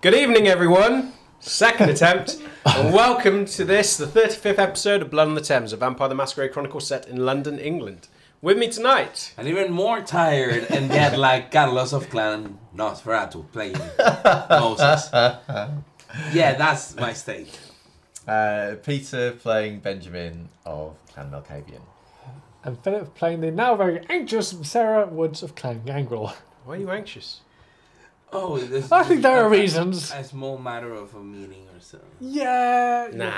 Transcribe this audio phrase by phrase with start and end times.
[0.00, 1.12] Good evening, everyone.
[1.40, 5.76] Second attempt, and welcome to this, the 35th episode of Blood on the Thames, a
[5.76, 8.08] Vampire the Masquerade Chronicle set in London, England.
[8.40, 13.72] With me tonight, And even more tired and yet like Carlos of Clan Nosferatu playing
[14.50, 15.10] Moses.
[16.32, 17.58] Yeah, that's my state.
[18.26, 21.82] Uh, Peter playing Benjamin of Clan Malkavian.
[22.62, 26.32] And Philip playing the now very anxious Sarah Woods of Clan Gangrel.
[26.64, 27.40] why are you anxious?
[28.32, 30.12] Oh, this I think there are reasons.
[30.12, 31.98] A small matter of a meeting or so.
[32.20, 33.08] Yeah.
[33.12, 33.30] Nah.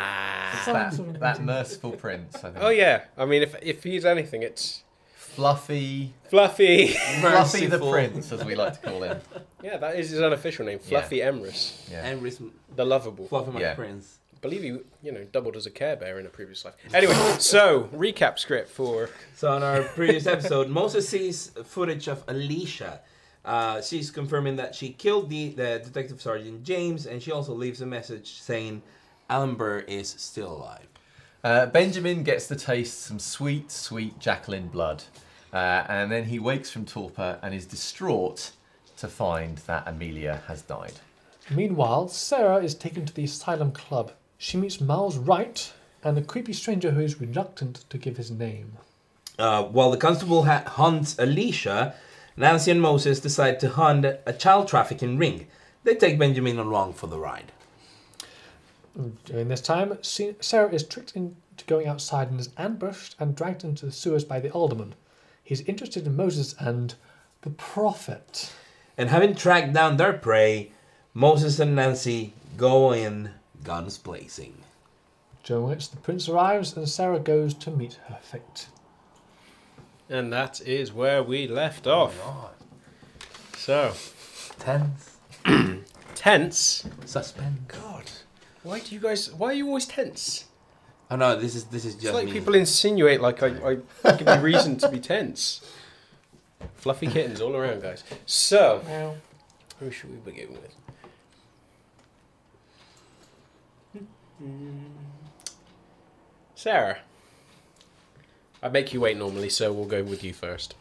[0.67, 2.57] That, that merciful prince, I think.
[2.61, 4.83] Oh yeah, I mean, if if he's anything, it's
[5.15, 6.89] Fluffy, Fluffy.
[7.21, 9.21] Fluffy the prince, as we like to call him.
[9.63, 12.05] yeah, that is his unofficial name, Fluffy Emrys, Yeah.
[12.07, 12.43] And Riz
[12.75, 13.29] the lovable.
[13.29, 13.75] Fluffy my Yeah.
[13.75, 14.19] prince.
[14.35, 14.69] I believe he,
[15.03, 16.75] you know, doubled as a Care Bear in a previous life.
[16.93, 23.01] Anyway, so recap script for So on our previous episode, Moses sees footage of Alicia.
[23.45, 27.81] Uh, she's confirming that she killed the, the detective sergeant James, and she also leaves
[27.81, 28.83] a message saying
[29.29, 30.87] Alan Burr is still alive.
[31.43, 35.05] Uh, Benjamin gets to taste some sweet, sweet Jacqueline blood.
[35.53, 38.53] Uh, and then he wakes from torpor and is distraught
[38.99, 40.93] to find that Amelia has died.
[41.51, 44.13] Meanwhile, Sarah is taken to the Asylum Club.
[44.39, 45.73] She meets Miles Wright
[46.05, 48.77] and a creepy stranger who is reluctant to give his name.
[49.39, 51.95] Uh, while the constable ha- hunts Alicia,
[52.37, 55.47] Nancy and Moses decide to hunt a child trafficking ring.
[55.85, 57.53] They take Benjamin along for the ride.
[59.25, 63.87] During this time, Sarah is tricked into going outside and is ambushed and dragged into
[63.87, 64.95] the sewers by the alderman.
[65.43, 66.95] He's interested in Moses and
[67.43, 68.53] the prophet.
[68.99, 70.73] And having tracked down their prey,
[71.15, 73.31] Moses and Nancy go in,
[73.65, 74.63] guns blazing.
[75.43, 78.67] During which the prince arrives and Sarah goes to meet her fate.
[80.11, 82.55] And that is where we left oh off.
[83.57, 83.93] So
[84.59, 85.17] Tense.
[86.15, 86.87] tense.
[87.07, 87.61] Suspense.
[87.69, 88.11] God,
[88.63, 89.33] why do you guys?
[89.33, 90.45] Why are you always tense?
[91.11, 92.33] Oh no, this is this is It's just like me.
[92.33, 95.61] people insinuate like I, I give you reason to be tense.
[96.75, 98.05] Fluffy kittens all around, guys.
[98.27, 99.17] So, Well,
[99.79, 100.75] who should we begin with?
[104.39, 104.79] Hmm.
[106.55, 106.99] Sarah.
[108.63, 110.75] I make you wait normally, so we'll go with you first.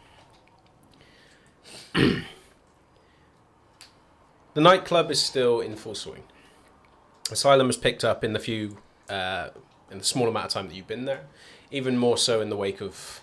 [1.93, 2.23] the
[4.55, 6.23] nightclub is still in full swing.
[7.31, 8.77] Asylum has picked up in the few,
[9.09, 9.49] uh,
[9.89, 11.27] in the small amount of time that you've been there,
[11.71, 13.21] even more so in the wake of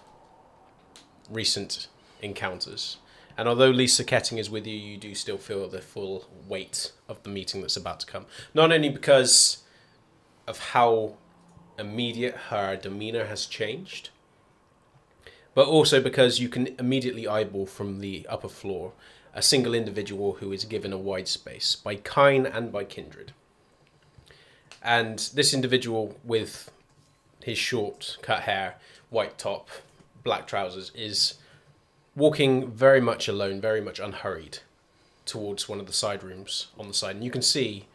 [1.28, 1.88] recent
[2.22, 2.96] encounters.
[3.36, 7.22] And although Lisa Ketting is with you, you do still feel the full weight of
[7.22, 8.24] the meeting that's about to come.
[8.54, 9.64] Not only because
[10.46, 11.16] of how
[11.78, 14.08] immediate her demeanor has changed,
[15.56, 18.92] but also because you can immediately eyeball from the upper floor
[19.32, 23.32] a single individual who is given a wide space by Kine and by Kindred.
[24.82, 26.70] And this individual with
[27.42, 28.74] his short cut hair,
[29.08, 29.70] white top,
[30.22, 31.34] black trousers is
[32.14, 34.58] walking very much alone, very much unhurried
[35.24, 37.16] towards one of the side rooms on the side.
[37.16, 37.86] And you can see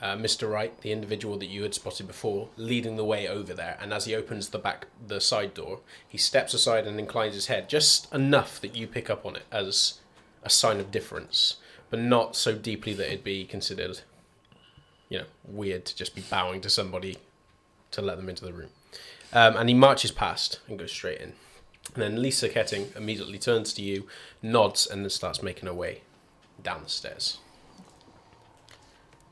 [0.00, 0.50] uh, Mr.
[0.50, 3.78] Wright, the individual that you had spotted before, leading the way over there.
[3.80, 7.46] And as he opens the back, the side door, he steps aside and inclines his
[7.46, 10.00] head just enough that you pick up on it as
[10.42, 11.56] a sign of difference,
[11.90, 14.00] but not so deeply that it'd be considered,
[15.08, 17.16] you know, weird to just be bowing to somebody
[17.90, 18.70] to let them into the room.
[19.32, 21.32] Um, and he marches past and goes straight in.
[21.94, 24.06] And then Lisa Ketting immediately turns to you,
[24.42, 26.02] nods, and then starts making her way
[26.62, 27.38] down the stairs.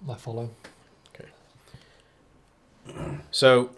[0.09, 0.51] I follow.
[1.15, 1.29] Okay.
[3.31, 3.71] So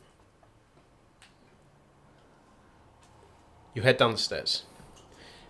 [3.74, 4.64] you head down the stairs,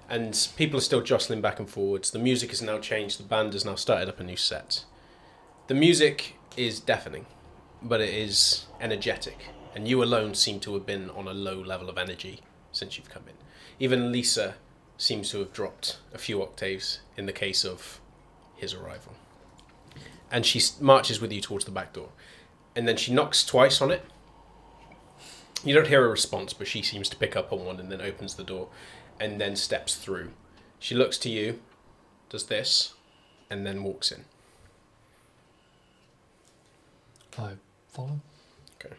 [0.08, 2.10] and people are still jostling back and forwards.
[2.10, 3.18] The music has now changed.
[3.18, 4.84] The band has now started up a new set.
[5.68, 7.26] The music is deafening,
[7.82, 11.88] but it is energetic, and you alone seem to have been on a low level
[11.88, 12.40] of energy
[12.72, 13.34] since you've come in.
[13.78, 14.56] Even Lisa
[14.98, 18.00] seems to have dropped a few octaves in the case of
[18.56, 19.14] his arrival.
[20.30, 22.08] And she marches with you towards the back door
[22.76, 24.04] and then she knocks twice on it.
[25.64, 28.02] You don't hear a response, but she seems to pick up on one and then
[28.02, 28.68] opens the door
[29.18, 30.30] and then steps through.
[30.78, 31.60] She looks to you,
[32.28, 32.92] does this,
[33.48, 34.26] and then walks in.
[37.38, 37.52] I
[37.88, 38.20] follow.
[38.78, 38.94] Okay.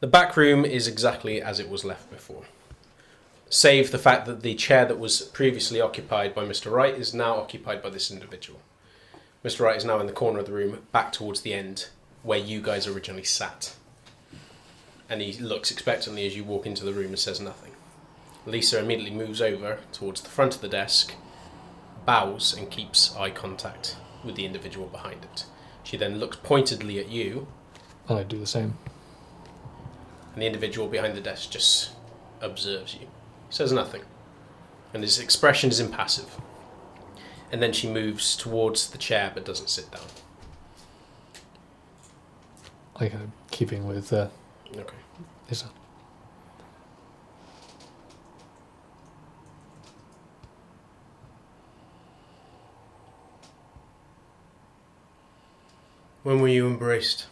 [0.00, 2.44] The back room is exactly as it was left before,
[3.50, 6.72] save the fact that the chair that was previously occupied by Mr.
[6.72, 8.60] Wright is now occupied by this individual.
[9.44, 9.60] Mr.
[9.60, 11.88] Wright is now in the corner of the room, back towards the end
[12.22, 13.74] where you guys originally sat.
[15.08, 17.72] And he looks expectantly as you walk into the room and says nothing.
[18.46, 21.14] Lisa immediately moves over towards the front of the desk,
[22.04, 25.46] bows, and keeps eye contact with the individual behind it.
[25.82, 27.48] She then looks pointedly at you,
[28.08, 28.76] And I do the same.
[30.34, 31.90] and the individual behind the desk just
[32.40, 33.08] observes you.
[33.48, 34.02] Says nothing.
[34.92, 36.36] And his expression is impassive.
[37.52, 40.02] And then she moves towards the chair but doesn't sit down.
[43.00, 43.18] Like uh,
[43.50, 44.28] keeping with uh,
[44.76, 44.94] Okay.
[45.48, 45.68] Lisa.
[56.22, 57.26] When were you embraced?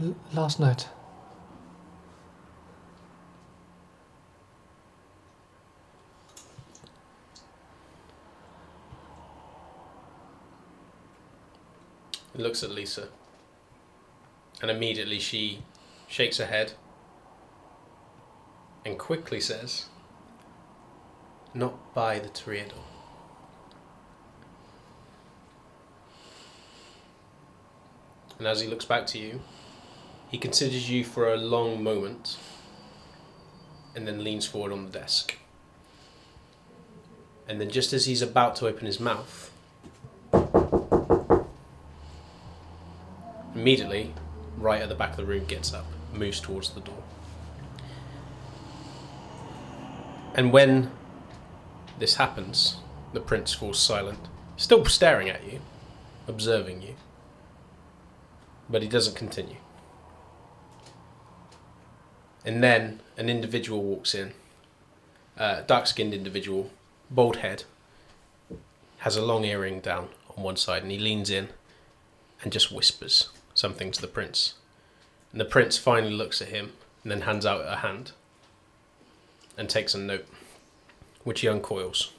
[0.00, 0.88] L- last night.
[12.36, 13.08] He looks at Lisa.
[14.60, 15.62] And immediately she
[16.08, 16.72] shakes her head
[18.84, 19.86] and quickly says,
[21.54, 22.72] Not by the Toreador.
[28.38, 29.40] And as he looks back to you,
[30.28, 32.38] he considers you for a long moment
[33.94, 35.36] and then leans forward on the desk.
[37.46, 39.51] And then, just as he's about to open his mouth,
[43.62, 44.12] immediately,
[44.58, 47.00] right at the back of the room, gets up, moves towards the door.
[50.34, 50.90] And when
[52.00, 52.78] this happens,
[53.12, 54.18] the prince falls silent,
[54.56, 55.60] still staring at you,
[56.26, 56.96] observing you.
[58.68, 59.58] But he doesn't continue.
[62.44, 64.32] And then an individual walks in,
[65.36, 66.70] a dark skinned individual,
[67.12, 67.62] bald head,
[68.98, 71.50] has a long earring down on one side, and he leans in
[72.42, 74.54] and just whispers something to the prince.
[75.32, 76.72] And the prince finally looks at him
[77.02, 78.12] and then hands out a hand
[79.56, 80.26] and takes a note,
[81.24, 82.12] which he uncoils.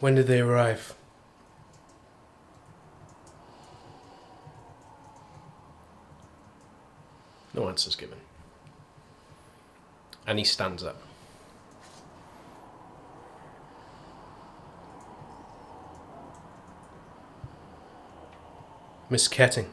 [0.00, 0.94] When did they arrive?
[7.54, 8.18] No answer's given.
[10.26, 11.02] And he stands up.
[19.10, 19.66] Miss Ketting.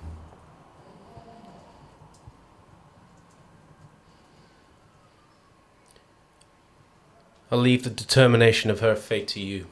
[7.50, 9.68] I'll leave the determination of her fate to you.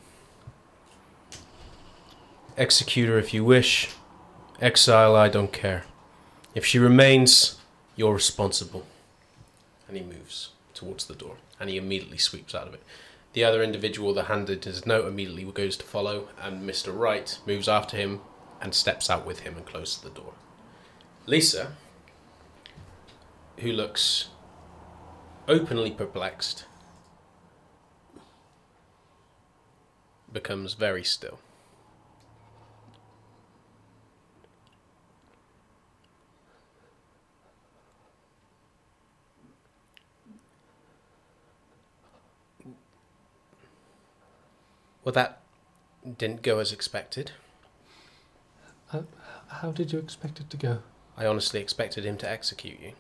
[2.58, 3.90] Execute her if you wish.
[4.62, 5.86] Exile, I don't care.
[6.56, 7.60] If she remains,
[7.96, 8.86] you're responsible.
[9.88, 10.50] And he moves
[10.80, 12.84] towards the door, and he immediately sweeps out of it.
[13.34, 16.98] The other individual that handed his note immediately goes to follow, and Mr.
[16.98, 18.22] Wright moves after him
[18.62, 20.34] and steps out with him and closes the door.
[21.26, 21.74] Lisa,
[23.58, 24.30] who looks
[25.48, 26.66] openly perplexed,
[30.32, 31.40] becomes very still.
[45.10, 45.42] Well, that
[46.20, 47.32] didn't go as expected.
[48.94, 49.02] Uh,
[49.48, 50.84] how did you expect it to go?
[51.18, 52.94] I honestly expected him to execute you.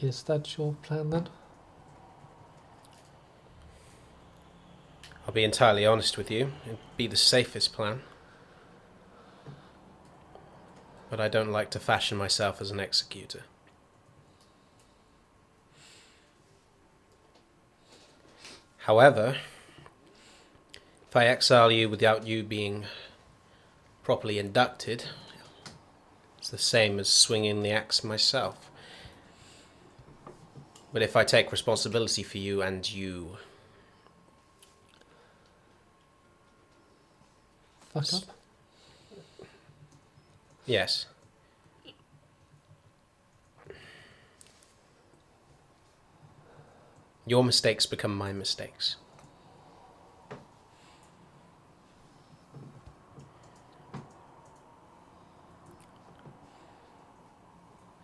[0.00, 1.28] Is that your plan then?
[5.28, 6.50] I'll be entirely honest with you.
[6.64, 8.00] It'd be the safest plan.
[11.08, 13.42] But I don't like to fashion myself as an executor.
[18.78, 19.36] However,
[21.08, 22.84] if I exile you without you being
[24.02, 25.04] properly inducted,
[26.38, 28.70] it's the same as swinging the axe myself.
[30.92, 33.38] But if I take responsibility for you and you
[37.92, 38.35] Fuck up?
[40.66, 41.06] Yes.
[47.24, 48.96] Your mistakes become my mistakes.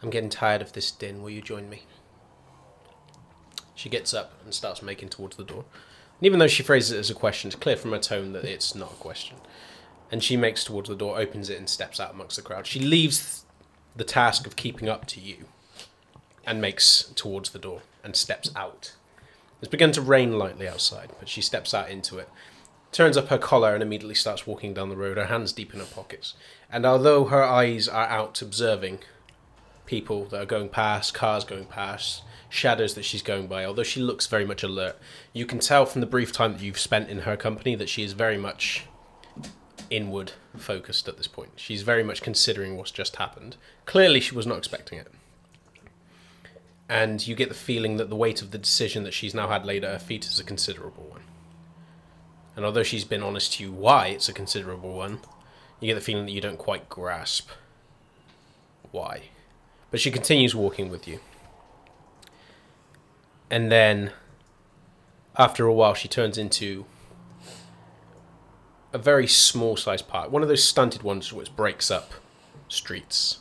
[0.02, 1.22] I'm getting tired of this din.
[1.22, 1.82] Will you join me?
[3.74, 5.64] She gets up and starts making towards the door.
[6.18, 8.44] And even though she phrases it as a question, it's clear from her tone that
[8.44, 9.36] it's not a question
[10.12, 12.66] and she makes towards the door, opens it, and steps out amongst the crowd.
[12.66, 13.46] She leaves
[13.96, 15.46] the task of keeping up to you
[16.46, 18.94] and makes towards the door and steps out.
[19.60, 22.28] It's begun to rain lightly outside, but she steps out into it,
[22.90, 25.80] turns up her collar, and immediately starts walking down the road, her hands deep in
[25.80, 26.34] her pockets.
[26.70, 28.98] And although her eyes are out observing
[29.86, 34.00] people that are going past, cars going past, shadows that she's going by, although she
[34.00, 34.98] looks very much alert,
[35.32, 38.02] you can tell from the brief time that you've spent in her company that she
[38.02, 38.84] is very much
[39.92, 41.52] inward focused at this point.
[41.56, 43.56] She's very much considering what's just happened.
[43.86, 45.08] Clearly, she was not expecting it.
[46.88, 49.64] And you get the feeling that the weight of the decision that she's now had
[49.64, 51.22] laid at her feet is a considerable one.
[52.56, 55.20] And although she's been honest to you why it's a considerable one,
[55.80, 57.48] you get the feeling that you don't quite grasp
[58.90, 59.22] why.
[59.90, 61.20] But she continues walking with you.
[63.50, 64.12] And then,
[65.36, 66.86] after a while, she turns into
[68.92, 70.30] a very small sized park.
[70.30, 72.12] One of those stunted ones which breaks up
[72.68, 73.40] streets.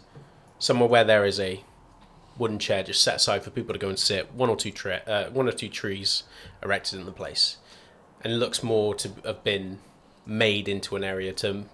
[0.60, 1.63] Somewhere where there is a
[2.38, 4.34] wooden chair just set aside for people to go and sit.
[4.34, 6.24] One or two tre- uh, one or two trees
[6.63, 7.58] erected in the place,
[8.22, 9.79] and it looks more to have been
[10.25, 11.65] made into an area to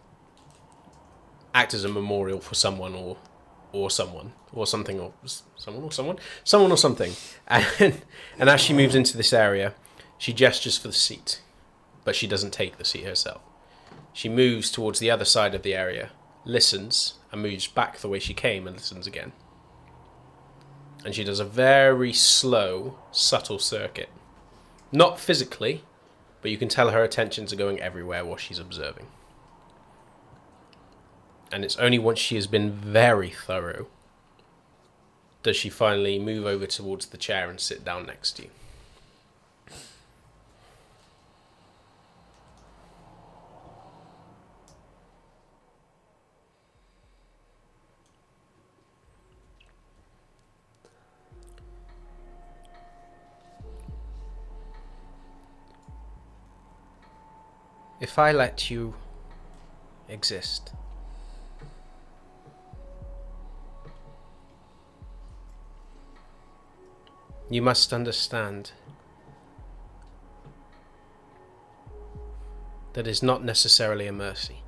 [1.54, 3.18] act as a memorial for someone or
[3.74, 7.14] or someone or something or someone or someone someone or something.
[7.80, 8.02] And
[8.40, 9.74] and as she moves into this area,
[10.18, 11.42] she gestures for the seat,
[12.04, 13.42] but she doesn't take the seat herself.
[14.18, 16.10] She moves towards the other side of the area,
[16.44, 19.32] listens, and moves back the way she came and listens again.
[21.06, 24.10] And she does a very slow, subtle circuit.
[24.92, 25.84] Not physically,
[26.42, 29.06] but you can tell her attentions are going everywhere while she's observing.
[31.52, 33.86] And it's only once she has been very thorough
[35.44, 38.50] does she finally move over towards the chair and sit down next to you.
[58.00, 58.94] If I let you
[60.08, 60.72] exist,
[67.50, 68.72] you must understand
[72.94, 74.64] that is not necessarily a mercy.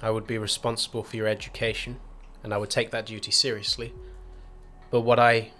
[0.00, 1.98] I would be responsible for your education,
[2.42, 3.92] and I would take that duty seriously.
[4.90, 5.50] But what I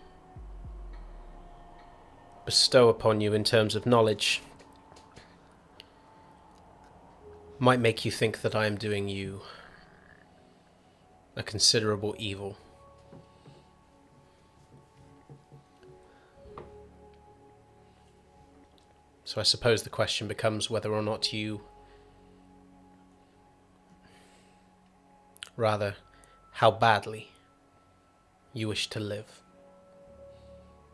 [2.48, 4.40] bestow upon you in terms of knowledge
[7.58, 9.42] might make you think that I am doing you
[11.36, 12.56] a considerable evil.
[19.24, 21.60] So I suppose the question becomes whether or not you.
[25.54, 25.96] Rather,
[26.52, 27.30] how badly
[28.54, 29.42] you wish to live,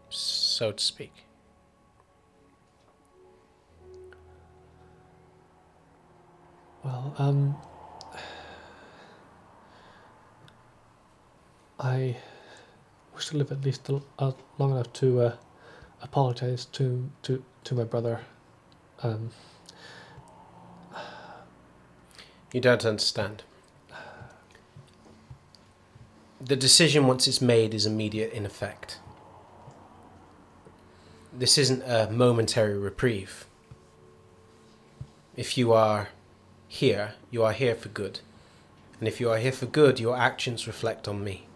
[0.08, 1.23] so to speak.
[6.84, 7.56] Well, um,
[11.80, 12.16] I
[13.14, 15.36] wish to live at least uh, long enough to uh,
[16.02, 18.20] apologize to, to to my brother.
[19.02, 19.30] Um,
[22.54, 23.42] You don't understand.
[26.40, 29.00] The decision, once it's made, is immediate in effect.
[31.36, 33.48] This isn't a momentary reprieve.
[35.34, 36.10] If you are
[36.74, 38.18] here, you are here for good.
[38.98, 41.46] And if you are here for good, your actions reflect on me.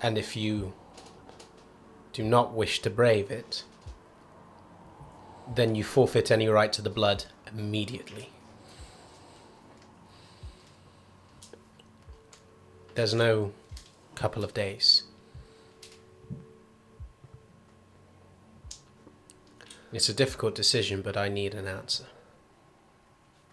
[0.00, 0.72] And if you
[2.12, 3.64] do not wish to brave it,
[5.56, 8.30] then you forfeit any right to the blood immediately.
[12.94, 13.52] There's no
[14.14, 15.02] couple of days.
[19.92, 22.04] It's a difficult decision, but I need an answer.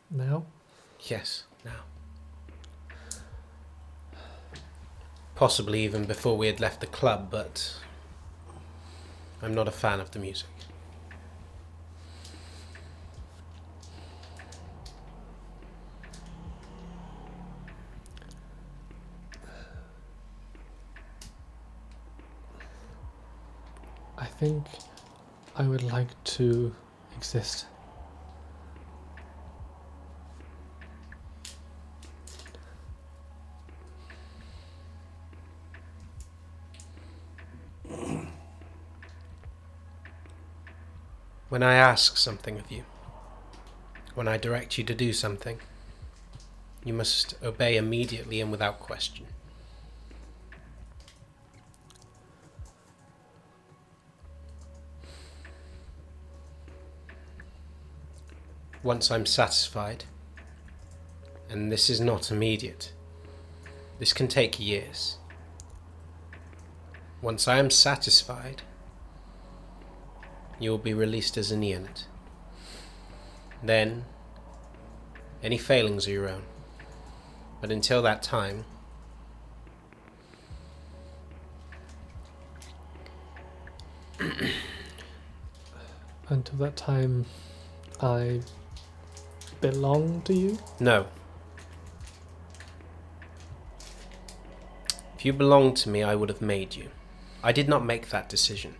[0.09, 0.45] Now,
[1.01, 1.83] Yes, now.
[5.35, 7.75] Possibly even before we had left the club, but
[9.41, 10.49] I'm not a fan of the music.
[24.17, 24.65] I think
[25.55, 26.75] I would like to
[27.15, 27.67] exist.
[41.49, 42.83] When I ask something of you,
[44.15, 45.59] when I direct you to do something,
[46.83, 49.27] you must obey immediately and without question.
[58.83, 60.03] Once I'm satisfied,
[61.49, 62.91] and this is not immediate,
[63.99, 65.17] this can take years.
[67.21, 68.63] Once I am satisfied,
[70.59, 72.05] you will be released as a neonate.
[73.63, 74.05] Then,
[75.43, 76.43] any failings are your own.
[77.61, 78.65] But until that time,
[86.29, 87.25] Until that time,
[88.01, 88.41] I
[89.61, 90.57] belong to you.
[90.79, 91.07] no.
[95.15, 96.89] If you belonged to me, I would have made you.
[97.43, 98.75] I did not make that decision.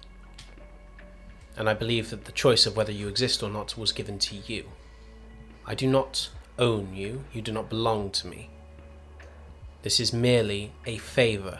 [1.58, 4.36] And I believe that the choice of whether you exist or not was given to
[4.36, 4.66] you.
[5.66, 8.50] I do not own you, you do not belong to me.
[9.82, 11.60] This is merely a favour,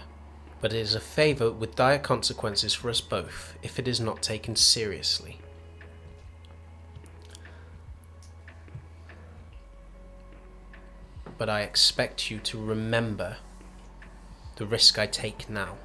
[0.62, 4.22] but it is a favour with dire consequences for us both if it is not
[4.22, 5.40] taken seriously.
[11.38, 13.38] But I expect you to remember
[14.56, 15.78] the risk I take now.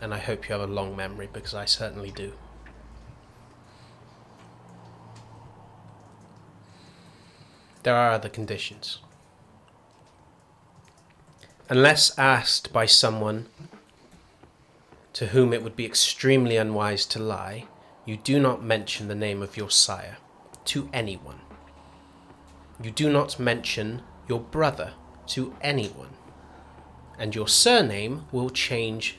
[0.00, 2.32] And I hope you have a long memory because I certainly do.
[7.82, 8.98] There are other conditions.
[11.68, 13.46] Unless asked by someone
[15.12, 17.66] to whom it would be extremely unwise to lie,
[18.04, 20.16] you do not mention the name of your sire
[20.66, 21.40] to anyone.
[22.82, 24.94] You do not mention your brother
[25.28, 26.10] to anyone.
[27.18, 29.18] And your surname will change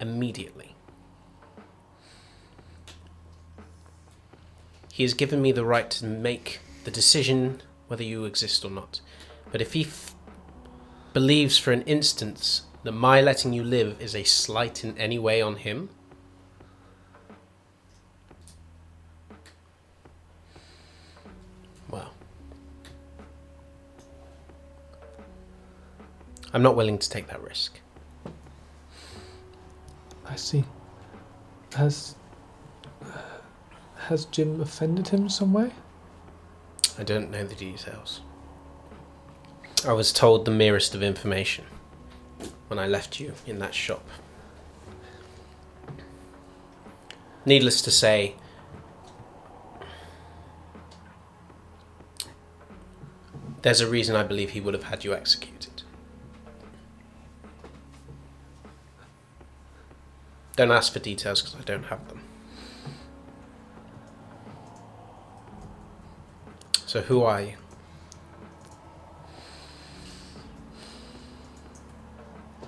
[0.00, 0.74] immediately.
[4.92, 9.00] He has given me the right to make the decision whether you exist or not.
[9.50, 9.88] But if he
[11.12, 15.42] believes for an instance that my letting you live is a slight in any way
[15.42, 15.88] on him,
[21.90, 22.12] well,
[26.52, 27.80] I'm not willing to take that risk.
[30.26, 30.64] I see.
[31.74, 32.14] Has
[33.96, 35.70] has Jim offended him some way?
[36.98, 38.20] I don't know the details.
[39.86, 41.64] I was told the merest of information
[42.68, 44.06] when I left you in that shop.
[47.46, 48.36] Needless to say,
[53.62, 55.73] there's a reason I believe he would have had you executed.
[60.56, 62.20] Don't ask for details because I don't have them.
[66.86, 67.54] So, who are you?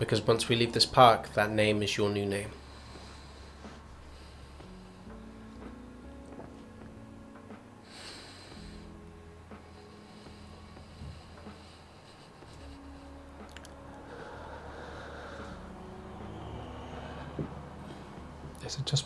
[0.00, 2.50] Because once we leave this park, that name is your new name.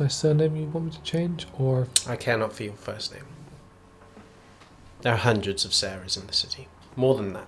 [0.00, 3.26] My surname you want me to change, or I care not for your first name.
[5.02, 6.68] There are hundreds of Sarahs in the city.
[6.96, 7.46] More than that.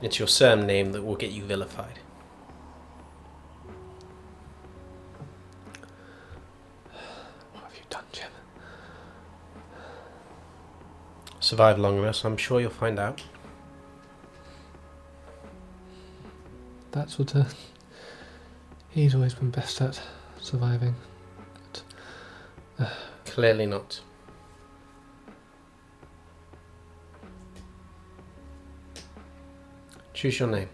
[0.00, 1.98] It's your surname that will get you vilified.
[7.52, 8.30] what have you done, Jim?
[11.40, 13.22] Survive long enough, I'm sure you'll find out.
[16.96, 17.44] That's what uh,
[18.88, 20.00] he's always been best at,
[20.40, 20.94] surviving.
[23.26, 24.00] Clearly not.
[30.14, 30.70] Choose your name.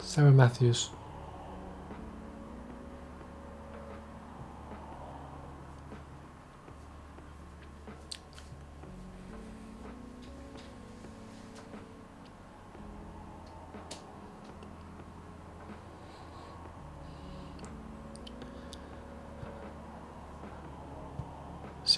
[0.00, 0.90] Sarah Matthews.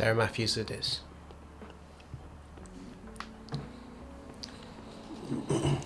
[0.01, 1.01] Sarah Matthews it is.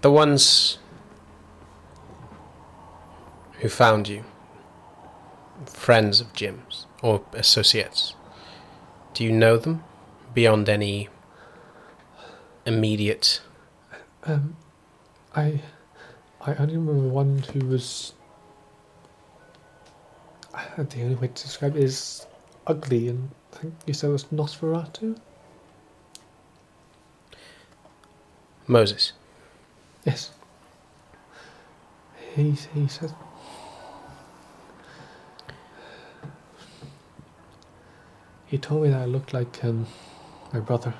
[0.00, 0.78] The ones
[3.58, 4.24] who found you,
[5.66, 8.14] friends of Jim's or associates?
[9.12, 9.84] Do you know them
[10.32, 11.10] beyond any
[12.64, 13.42] immediate?
[14.22, 14.56] Um,
[15.36, 15.60] I,
[16.40, 18.14] I only remember one who was.
[20.78, 22.24] The only way to describe it is
[22.68, 25.18] ugly, and I think you said it was Nosferatu.
[28.66, 29.12] Moses.
[30.04, 30.30] Yes.
[32.34, 33.12] He he said.
[38.46, 39.86] He told me that I looked like um,
[40.52, 40.94] my brother.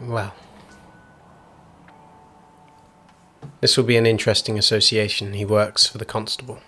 [0.00, 0.34] Well,
[3.60, 5.34] this will be an interesting association.
[5.34, 6.60] He works for the constable.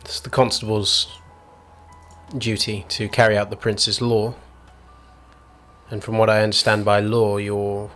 [0.00, 1.06] It's the constable's
[2.36, 4.34] duty to carry out the prince's law.
[5.90, 7.90] And from what I understand by law, your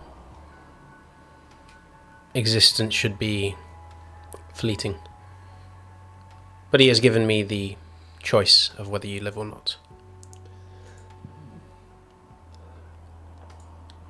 [2.35, 3.55] existence should be
[4.53, 4.97] fleeting.
[6.71, 7.77] But he has given me the
[8.21, 9.77] choice of whether you live or not.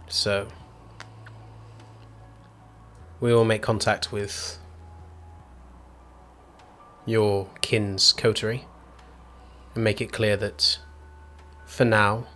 [0.08, 0.48] So,
[3.24, 4.58] we will make contact with
[7.06, 8.66] your kin's coterie
[9.74, 10.78] and make it clear that
[11.64, 12.26] for now,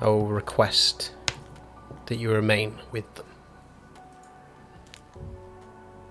[0.00, 1.10] I will request
[2.06, 3.26] that you remain with them.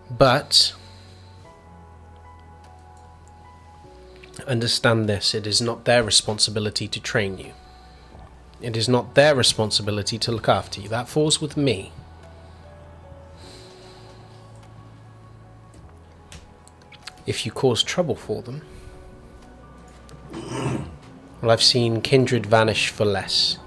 [0.09, 0.73] But
[4.45, 7.53] understand this it is not their responsibility to train you.
[8.61, 10.87] It is not their responsibility to look after you.
[10.87, 11.91] That falls with me.
[17.25, 18.61] If you cause trouble for them,
[21.41, 23.57] well, I've seen kindred vanish for less.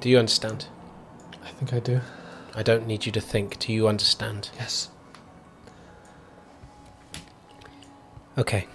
[0.00, 0.66] Do you understand?
[1.42, 2.00] I think I do.
[2.54, 3.58] I don't need you to think.
[3.58, 4.50] Do you understand?
[4.56, 4.88] Yes.
[8.38, 8.66] Okay.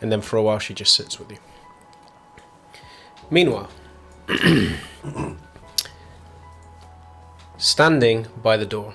[0.00, 1.38] And then for a while she just sits with you.
[3.30, 3.70] Meanwhile,
[7.56, 8.94] standing by the door.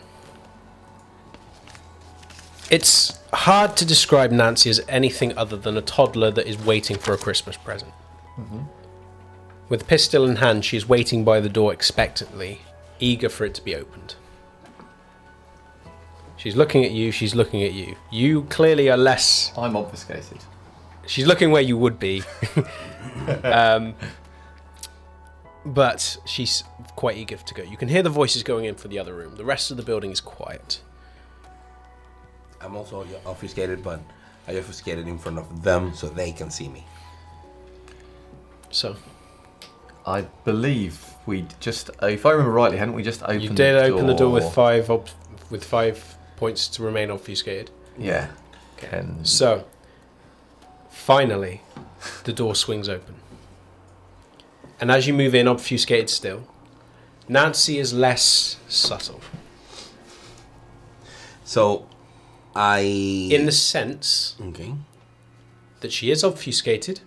[2.69, 7.13] It's hard to describe Nancy as anything other than a toddler that is waiting for
[7.13, 7.91] a Christmas present.
[8.37, 8.59] Mm-hmm.
[9.69, 12.61] With pistol in hand, she is waiting by the door expectantly,
[12.99, 14.15] eager for it to be opened.
[16.37, 17.95] She's looking at you, she's looking at you.
[18.11, 19.51] You clearly are less.
[19.57, 20.39] I'm obfuscated.
[21.09, 22.21] She's looking where you would be.
[23.43, 23.95] um,
[25.65, 26.63] but she's
[26.95, 27.63] quite eager to go.
[27.63, 29.35] You can hear the voices going in for the other room.
[29.35, 30.81] The rest of the building is quiet.
[32.61, 34.01] I'm also obfuscated, but
[34.47, 36.85] I obfuscated in front of them so they can see me.
[38.69, 38.95] So,
[40.05, 43.83] I believe we just, if I remember rightly, hadn't we just opened you did the
[43.85, 45.09] open the door with five ob-
[45.49, 47.71] with five points to remain obfuscated.
[47.97, 48.27] Yeah.
[48.77, 49.65] Can, So,
[50.99, 51.61] finally,
[52.25, 53.15] the door swings open.
[54.79, 56.47] And as you move in, obfuscated still,
[57.27, 59.21] Nancy is less subtle.
[61.43, 61.87] So,
[62.55, 62.79] I.
[63.31, 64.73] In the sense Okay.
[65.81, 67.01] that she is obfuscated,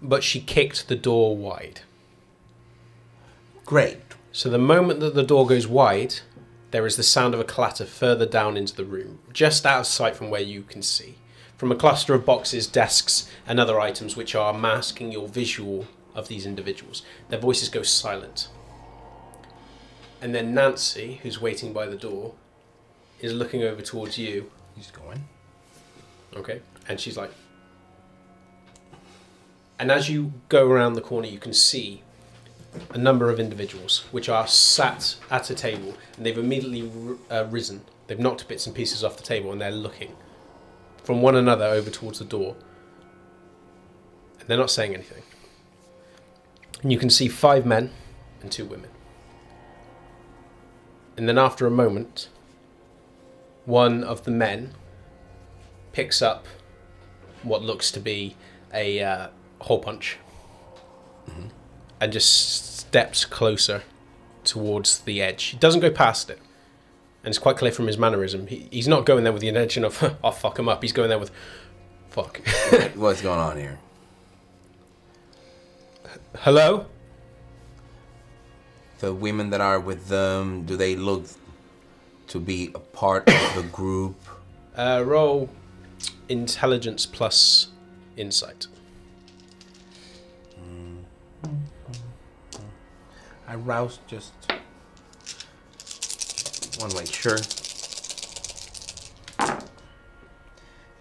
[0.00, 1.80] but she kicked the door wide.
[3.64, 3.98] Great.
[4.32, 6.16] So the moment that the door goes wide,
[6.70, 9.86] there is the sound of a clatter further down into the room, just out of
[9.86, 11.16] sight from where you can see.
[11.62, 16.26] From a cluster of boxes, desks, and other items which are masking your visual of
[16.26, 17.04] these individuals.
[17.28, 18.48] Their voices go silent.
[20.20, 22.34] And then Nancy, who's waiting by the door,
[23.20, 24.50] is looking over towards you.
[24.74, 25.28] He's going.
[26.34, 26.62] Okay.
[26.88, 27.30] And she's like.
[29.78, 32.02] And as you go around the corner, you can see
[32.90, 36.90] a number of individuals which are sat at a table and they've immediately
[37.30, 37.82] r- uh, risen.
[38.08, 40.16] They've knocked bits and pieces off the table and they're looking
[41.02, 42.56] from one another over towards the door.
[44.40, 45.22] And they're not saying anything.
[46.82, 47.90] And you can see five men
[48.40, 48.90] and two women.
[51.16, 52.28] And then after a moment,
[53.64, 54.74] one of the men
[55.92, 56.46] picks up
[57.42, 58.36] what looks to be
[58.72, 59.28] a uh,
[59.60, 60.18] hole punch
[62.00, 63.82] and just steps closer
[64.44, 65.44] towards the edge.
[65.44, 66.40] He doesn't go past it.
[67.24, 68.48] And it's quite clear from his mannerism.
[68.48, 70.82] He, he's not going there with the intention of, I'll fuck him up.
[70.82, 71.30] He's going there with,
[72.10, 72.40] fuck.
[72.94, 73.78] What's going on here?
[76.36, 76.86] Hello?
[79.02, 81.26] the women that are with them, do they look
[82.28, 84.14] to be a part of the group?
[84.76, 85.50] Uh, roll
[86.28, 87.72] intelligence plus
[88.16, 88.68] insight.
[93.48, 94.32] I rouse just
[96.80, 97.38] want to make sure.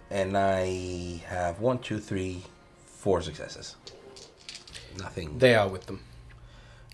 [0.09, 2.43] And I have one, two, three,
[2.85, 3.75] four successes.
[4.99, 5.37] Nothing.
[5.37, 6.01] They are with them.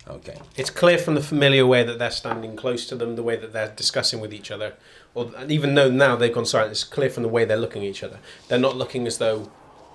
[0.08, 0.38] Okay.
[0.56, 3.52] It's clear from the familiar way that they're standing close to them, the way that
[3.52, 4.74] they're discussing with each other,
[5.14, 7.88] or even though now they've gone silent, it's clear from the way they're looking at
[7.88, 8.18] each other.
[8.48, 9.50] They're not looking as though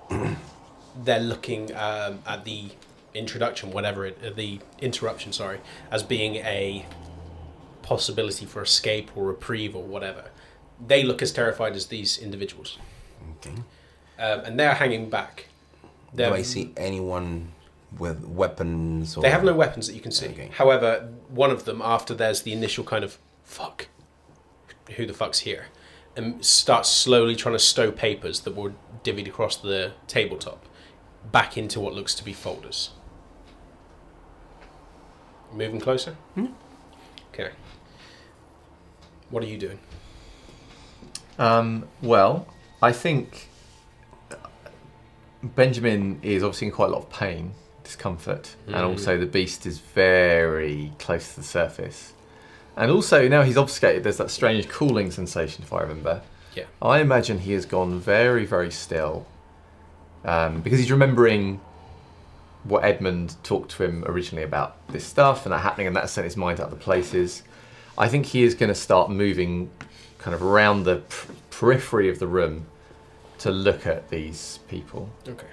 [1.04, 2.70] they're looking um, at the
[3.14, 6.86] introduction, whatever it, uh, the interruption, sorry, as being a
[7.84, 10.32] possibility for escape or reprieve or whatever.
[10.86, 12.78] They look as terrified as these individuals,
[13.38, 13.56] Okay.
[14.20, 15.48] um, and they're hanging back.
[16.14, 17.52] They're, Do I see anyone
[17.98, 19.16] with weapons?
[19.16, 19.22] Or...
[19.22, 20.28] They have no weapons that you can see.
[20.28, 20.50] Okay.
[20.54, 23.88] However, one of them, after there's the initial kind of fuck,
[24.96, 25.68] who the fuck's here,
[26.16, 30.66] and starts slowly trying to stow papers that were divvied across the tabletop
[31.32, 32.92] back into what looks to be folders.
[35.52, 36.16] Moving closer?
[36.36, 36.48] Hmm.
[39.34, 39.80] What are you doing?
[41.40, 42.46] Um, well,
[42.84, 43.48] I think
[45.42, 48.90] Benjamin is obviously in quite a lot of pain, discomfort, and Mm.
[48.90, 52.14] also the beast is very close to the surface.
[52.78, 54.04] And also now he's obfuscated.
[54.04, 56.22] There's that strange cooling sensation, if I remember.
[56.54, 56.66] Yeah.
[56.80, 59.26] I imagine he has gone very, very still
[60.24, 61.60] um, because he's remembering
[62.66, 66.26] what Edmund talked to him originally about this stuff and that happening, and that sent
[66.26, 67.42] his mind to other places.
[67.98, 69.70] I think he is going to start moving
[70.18, 71.02] kind of around the
[71.52, 72.66] periphery of the room
[73.40, 75.10] to look at these people.
[75.28, 75.48] Okay.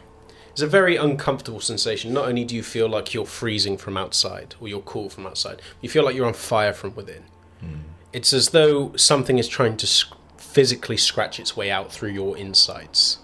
[0.51, 2.13] It's a very uncomfortable sensation.
[2.13, 5.63] Not only do you feel like you're freezing from outside or you're cool from outside,
[5.81, 7.25] you feel like you're on fire from within.
[7.61, 7.81] Hmm.
[8.13, 12.37] It's as though something is trying to sc- physically scratch its way out through your
[12.37, 13.19] insides.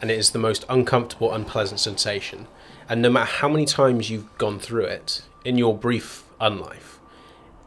[0.00, 2.46] And it is the most uncomfortable, unpleasant sensation.
[2.88, 6.97] And no matter how many times you've gone through it in your brief unlife,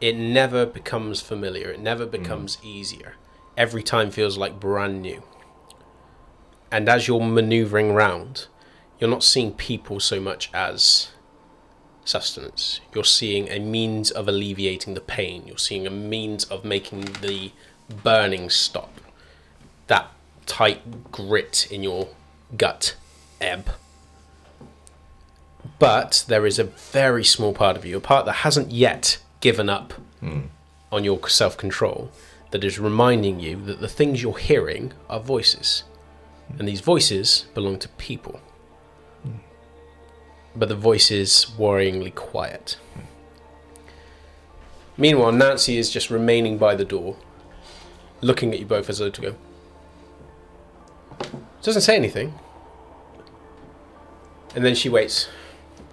[0.02, 1.70] it never becomes familiar.
[1.70, 2.12] It never hmm.
[2.12, 3.16] becomes easier.
[3.56, 5.24] Every time feels like brand new.
[6.72, 8.48] And as you're maneuvering round,
[9.00, 11.10] you're not seeing people so much as
[12.06, 12.80] sustenance.
[12.96, 15.44] You're seeing a means of alleviating the pain.
[15.46, 17.52] You're seeing a means of making the
[18.04, 19.02] burning stop.
[19.88, 20.12] That
[20.46, 22.10] tight grit in your
[22.58, 22.96] gut
[23.40, 23.72] ebb.
[25.78, 29.70] But there is a very small part of you, a part that hasn't yet given
[29.70, 30.42] up hmm.
[30.92, 32.12] on your self control,
[32.52, 35.84] that is reminding you that the things you're hearing are voices.
[36.48, 36.60] Hmm.
[36.60, 38.40] And these voices belong to people.
[39.24, 39.38] Hmm.
[40.56, 42.78] But the voice is worryingly quiet.
[44.98, 47.18] Meanwhile, Nancy is just remaining by the door,
[48.22, 49.36] looking at you both as though to go.
[51.62, 52.34] Doesn't say anything.
[54.54, 55.30] And then she waits,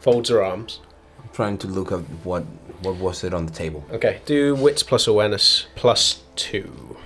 [0.01, 0.81] folds her arms.
[1.23, 2.45] I'm trying to look at what
[2.83, 3.85] what was it on the table.
[3.91, 6.97] Okay, do wits plus awareness plus two.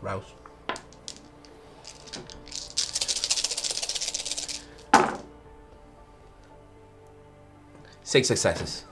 [0.00, 0.34] Rouse.
[8.02, 8.84] Six successes.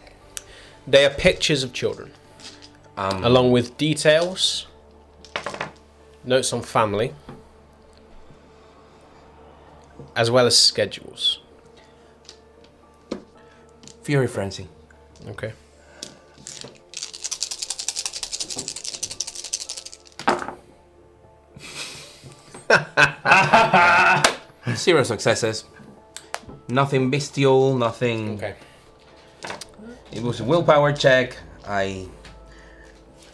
[0.86, 2.12] They are pictures of children,
[2.96, 4.66] Um, along with details,
[6.24, 7.14] notes on family,
[10.16, 11.40] as well as schedules.
[14.02, 14.68] Fury Frenzy.
[15.28, 15.52] Okay.
[24.74, 25.64] Zero successes.
[26.68, 28.36] Nothing bestial, nothing.
[28.36, 28.54] Okay.
[30.10, 31.36] It was a willpower check.
[31.66, 32.06] I.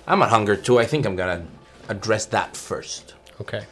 [0.07, 0.79] I'm at hunger too.
[0.79, 1.47] I think I'm gonna
[1.88, 3.14] address that first.
[3.41, 3.64] Okay.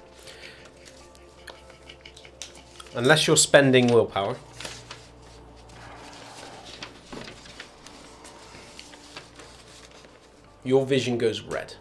[2.97, 4.37] Unless you're spending willpower.
[10.65, 11.75] Your vision goes red.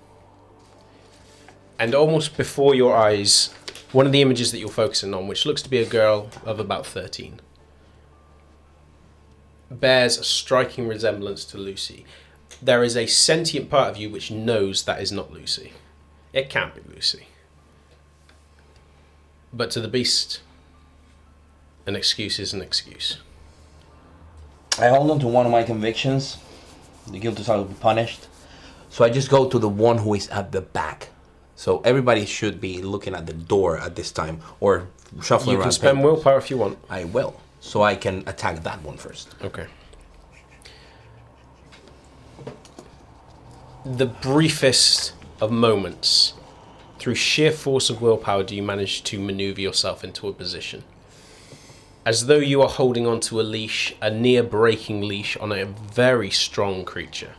[1.80, 3.54] And almost before your eyes,
[3.94, 6.60] one of the images that you're focusing on, which looks to be a girl of
[6.60, 7.40] about 13,
[9.72, 12.06] bears a striking resemblance to Lucy.
[12.62, 15.72] There is a sentient part of you which knows that is not Lucy.
[16.34, 17.28] It can't be Lucy.
[19.54, 20.42] But to the beast,
[21.86, 23.18] an excuse is an excuse.
[24.80, 26.38] I hold on to one of my convictions.
[27.10, 28.28] The guilty shall be punished.
[28.90, 31.10] So I just go to the one who is at the back.
[31.56, 34.88] So everybody should be looking at the door at this time or
[35.22, 35.60] shuffling You around.
[35.60, 36.12] You can spend papers.
[36.14, 36.78] willpower if you want.
[36.90, 37.40] I will.
[37.62, 39.36] So I can attack that one first.
[39.42, 39.68] Okay.
[43.86, 46.34] The briefest of moments,
[47.00, 50.84] through sheer force of willpower, do you manage to maneuver yourself into a position.
[52.06, 56.30] As though you are holding onto a leash, a near breaking leash on a very
[56.30, 57.34] strong creature.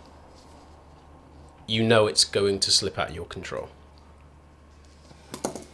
[1.68, 3.68] You know it's going to slip out of your control.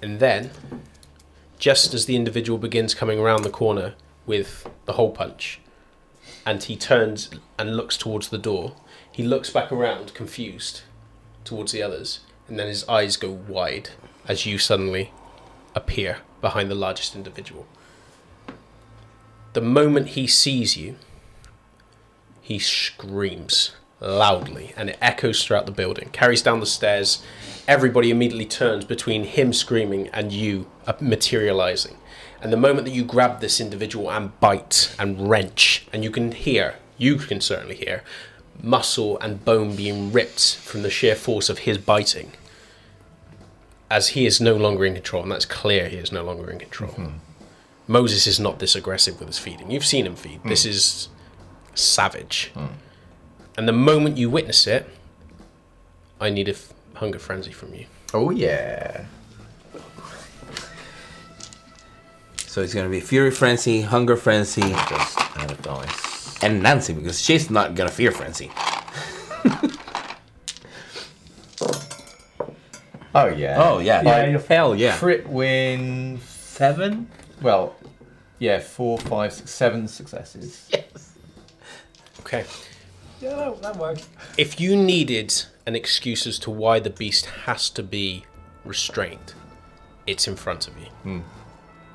[0.03, 0.51] And then,
[1.59, 3.95] just as the individual begins coming around the corner
[4.27, 5.61] with the hole punch,
[6.45, 8.75] and he turns and looks towards the door.
[9.11, 10.83] He looks back around, confused,
[11.45, 13.91] towards the others, and then his eyes go wide
[14.29, 15.13] as you suddenly
[15.75, 17.67] appear behind the largest individual.
[19.53, 20.97] The moment he sees you,
[22.41, 27.23] he screams loudly, and it echoes throughout the building, carries down the stairs.
[27.69, 31.97] Everybody immediately turns between him screaming and you uh, materializing.
[32.41, 36.33] And the moment that you grab this individual and bite and wrench, and you can
[36.33, 38.03] hear, you can certainly hear,
[38.61, 42.33] muscle and bone being ripped from the sheer force of his biting,
[43.91, 46.59] as he is no longer in control, and that's clear he is no longer in
[46.59, 46.95] control.
[47.93, 49.71] Moses is not this aggressive with his feeding.
[49.71, 50.43] You've seen him feed.
[50.45, 50.71] This hmm.
[50.71, 51.09] is
[51.75, 52.51] savage.
[52.55, 52.67] Hmm.
[53.57, 54.89] And the moment you witness it,
[56.19, 57.85] I need a f- hunger frenzy from you.
[58.15, 59.05] Oh yeah.
[62.37, 66.43] So it's gonna be Fury Frenzy, Hunger Frenzy, Just add a dice.
[66.43, 68.51] and Nancy because she's not gonna Fear Frenzy.
[73.15, 73.63] Oh yeah.
[73.63, 74.97] Oh yeah, Yeah, you're- hell yeah.
[74.97, 77.11] Crit win seven.
[77.43, 77.75] Well,
[78.43, 80.69] yeah, four, five, six, seven successes.
[80.95, 81.13] Yes.
[82.21, 82.45] Okay.
[83.21, 84.09] Yeah, that, that worked.
[84.37, 85.33] If you needed
[85.65, 88.25] an excuse as to why the beast has to be
[88.65, 89.35] restrained,
[90.09, 90.87] it's in front of you.
[91.05, 91.21] Hmm.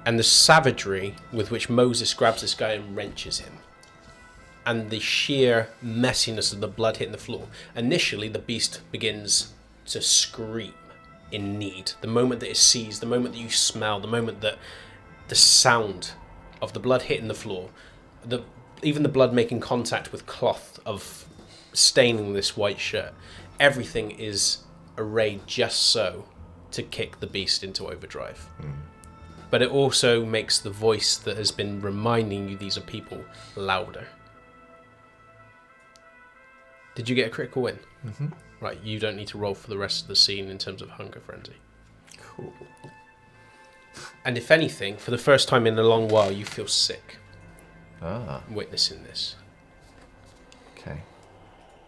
[0.05, 3.57] And the savagery with which Moses grabs this guy and wrenches him,
[4.65, 7.47] and the sheer messiness of the blood hitting the floor.
[7.75, 9.53] Initially, the beast begins
[9.87, 10.73] to scream
[11.29, 11.91] in need.
[11.99, 14.57] The moment that it sees, the moment that you smell, the moment that
[15.27, 16.13] the sound
[16.61, 17.69] of the blood hitting the floor,
[18.25, 18.43] the
[18.83, 21.25] even the blood making contact with cloth of
[21.73, 23.13] staining this white shirt,
[23.59, 24.59] everything is
[24.97, 26.25] arrayed just so
[26.71, 28.47] to kick the beast into overdrive.
[29.49, 33.23] But it also makes the voice that has been reminding you these are people
[33.55, 34.05] louder.
[36.95, 37.79] Did you get a critical win?
[38.05, 38.27] Mm-hmm.
[38.59, 40.89] Right, you don't need to roll for the rest of the scene in terms of
[40.89, 41.53] hunger frenzy.
[42.17, 42.53] Cool.
[44.25, 47.17] And if anything, for the first time in a long while, you feel sick
[48.01, 49.35] Ah, witnessing this.
[50.77, 51.01] okay.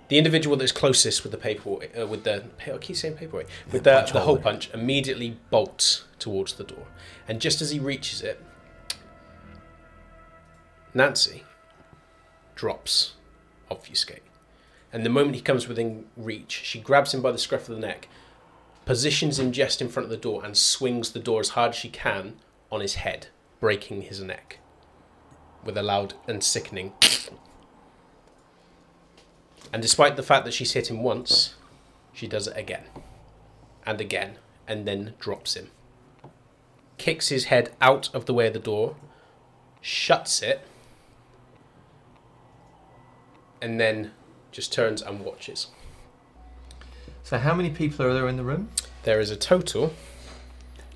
[0.08, 3.84] The individual that's closest with the paper, uh, with the I keep saying paperweight, with
[3.84, 6.88] the, punch the hole punch, immediately bolts towards the door,
[7.28, 8.42] and just as he reaches it,
[10.94, 11.44] Nancy
[12.56, 13.14] drops
[13.70, 14.24] obfuscate,
[14.92, 17.82] and the moment he comes within reach, she grabs him by the scruff of the
[17.82, 18.08] neck,
[18.90, 21.76] positions him just in front of the door, and swings the door as hard as
[21.76, 22.34] she can
[22.72, 23.28] on his head,
[23.60, 24.58] breaking his neck,
[25.64, 26.92] with a loud and sickening
[29.72, 31.56] and despite the fact that she's hit him once,
[32.14, 32.86] she does it again
[33.86, 35.70] and again and then drops him.
[36.98, 38.96] Kicks his head out of the way of the door,
[39.82, 40.62] shuts it,
[43.62, 44.12] and then
[44.52, 45.68] just turns and watches.
[47.30, 48.70] So how many people are there in the room?
[49.04, 49.94] There is a total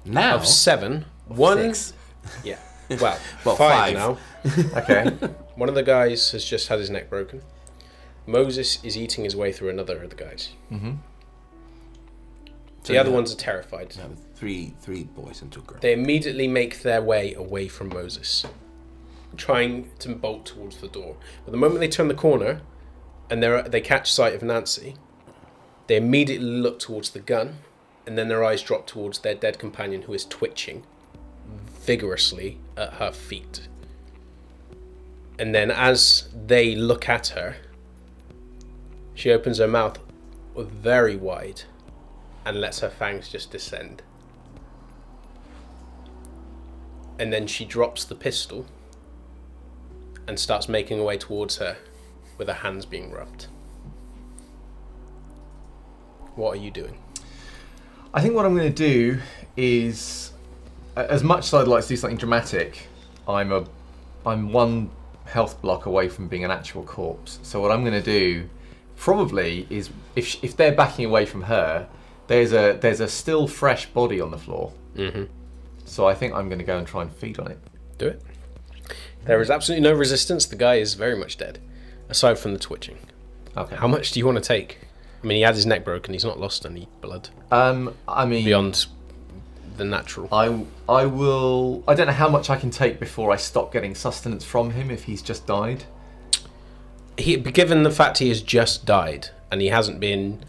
[0.03, 1.05] Now of seven.
[1.27, 1.93] One, six.
[2.43, 2.57] yeah,
[2.89, 3.93] well, Well, five, five.
[3.93, 4.17] now.
[4.79, 5.11] Okay.
[5.53, 7.43] One of the guys has just had his neck broken.
[8.25, 10.53] Moses is eating his way through another of the guys.
[10.71, 10.93] mm-hmm.
[12.85, 13.93] The other ones are terrified.
[13.95, 15.81] Yeah, three three boys and two girls.
[15.81, 18.43] They immediately make their way away from Moses,
[19.37, 21.15] trying to bolt towards the door.
[21.45, 22.61] But the moment they turn the corner
[23.29, 24.95] and they they catch sight of Nancy,
[25.87, 27.59] they immediately look towards the gun,
[28.05, 30.83] and then their eyes drop towards their dead companion who is twitching
[31.81, 33.67] vigorously at her feet.
[35.37, 37.57] And then as they look at her,
[39.13, 39.99] she opens her mouth
[40.55, 41.63] very wide
[42.45, 44.01] and lets her fangs just descend.
[47.19, 48.65] and then she drops the pistol
[50.27, 51.77] and starts making her way towards her
[52.37, 53.47] with her hands being rubbed.
[56.35, 56.97] What are you doing?
[58.13, 59.19] I think what I'm going to do
[59.57, 60.31] is,
[60.95, 62.87] as much as I'd like to do something dramatic,
[63.27, 63.65] I'm a,
[64.25, 64.89] I'm one
[65.25, 67.39] health block away from being an actual corpse.
[67.43, 68.49] So what I'm going to do,
[68.95, 71.87] probably, is if sh- if they're backing away from her,
[72.27, 74.73] there's a there's a still fresh body on the floor.
[74.95, 75.23] Mm-hmm.
[75.85, 77.59] So I think I'm going to go and try and feed on it.
[77.97, 78.21] Do it.
[79.25, 80.45] There is absolutely no resistance.
[80.45, 81.59] The guy is very much dead,
[82.09, 82.97] aside from the twitching.
[83.55, 83.75] Okay.
[83.75, 84.79] How much do you want to take?
[85.23, 86.13] I mean, he had his neck broken.
[86.13, 88.87] He's not lost any blood Um, I mean, beyond
[89.77, 90.27] the natural.
[90.31, 91.83] I I will.
[91.87, 94.91] I don't know how much I can take before I stop getting sustenance from him
[94.91, 95.85] if he's just died.
[97.17, 100.43] He, given the fact he has just died and he hasn't been,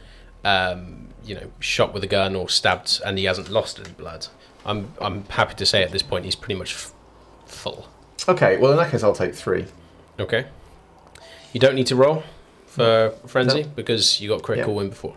[0.44, 4.26] um, you know, shot with a gun or stabbed, and he hasn't lost any blood.
[4.66, 6.92] I'm I'm happy to say at this point he's pretty much f-
[7.46, 7.86] full.
[8.28, 8.56] Okay.
[8.56, 9.66] Well, in that case, I'll take three.
[10.18, 10.46] Okay.
[11.52, 12.24] You don't need to roll
[12.74, 13.68] for frenzy No.
[13.76, 14.78] because you got critical Yeah.
[14.78, 15.14] win before.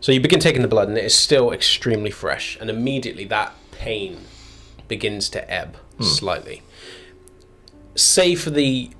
[0.00, 3.54] So you begin taking the blood, and it is still extremely fresh, and immediately that
[3.72, 4.18] pain
[4.86, 6.04] begins to ebb hmm.
[6.04, 6.62] slightly.
[7.94, 8.90] Save for the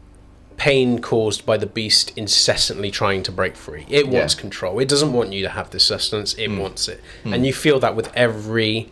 [0.57, 3.85] pain caused by the beast incessantly trying to break free.
[3.91, 4.41] It wants Yeah.
[4.41, 4.79] control.
[4.79, 6.33] It doesn't want you to have this sustenance.
[6.35, 6.59] It hmm.
[6.59, 7.35] wants it, hmm.
[7.35, 8.89] and you feel that with every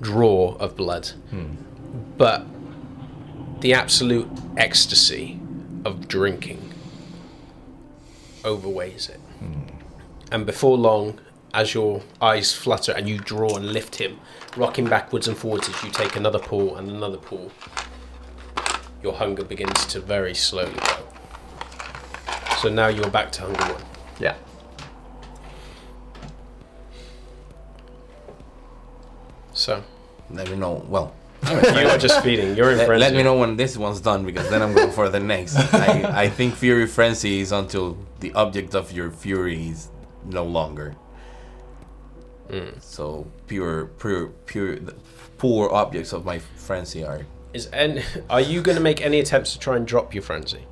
[0.00, 1.10] draw of blood.
[2.16, 2.46] But
[3.60, 5.38] the absolute ecstasy
[5.84, 6.67] of drinking
[8.48, 9.20] overweighs it.
[10.32, 11.20] And before long,
[11.54, 14.18] as your eyes flutter and you draw and lift him,
[14.56, 17.50] rocking backwards and forwards as you take another pull and another pull,
[19.02, 21.04] your hunger begins to very slowly go.
[22.60, 23.82] So now you're back to hunger one.
[24.18, 24.34] Yeah.
[29.52, 29.82] So
[30.30, 30.84] Let me know.
[30.88, 31.14] Well,
[31.46, 32.56] you are just feeding.
[32.56, 33.04] You're in let, frenzy.
[33.04, 35.56] let me know when this one's done because then I'm going for the next.
[35.74, 39.88] I, I think Fury Frenzy is until the object of your fury is
[40.24, 40.94] no longer.
[42.50, 42.78] Hmm.
[42.80, 44.94] So pure, pure, pure, the
[45.36, 47.26] poor objects of my frenzy are.
[47.52, 50.66] Is and are you going to make any attempts to try and drop your frenzy?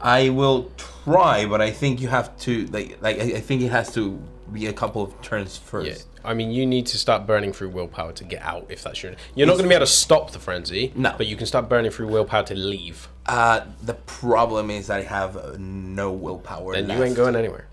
[0.00, 0.70] I will
[1.04, 4.18] try, but I think you have to like, like I, I think it has to
[4.52, 5.88] be a couple of turns first.
[5.88, 6.09] Yeah.
[6.24, 8.66] I mean, you need to start burning through willpower to get out.
[8.68, 10.92] If that's your, you're not going to be able to stop the frenzy.
[10.94, 11.14] No.
[11.16, 13.08] But you can start burning through willpower to leave.
[13.26, 16.74] Uh, the problem is I have uh, no willpower.
[16.74, 16.98] Then left.
[16.98, 17.66] you ain't going anywhere.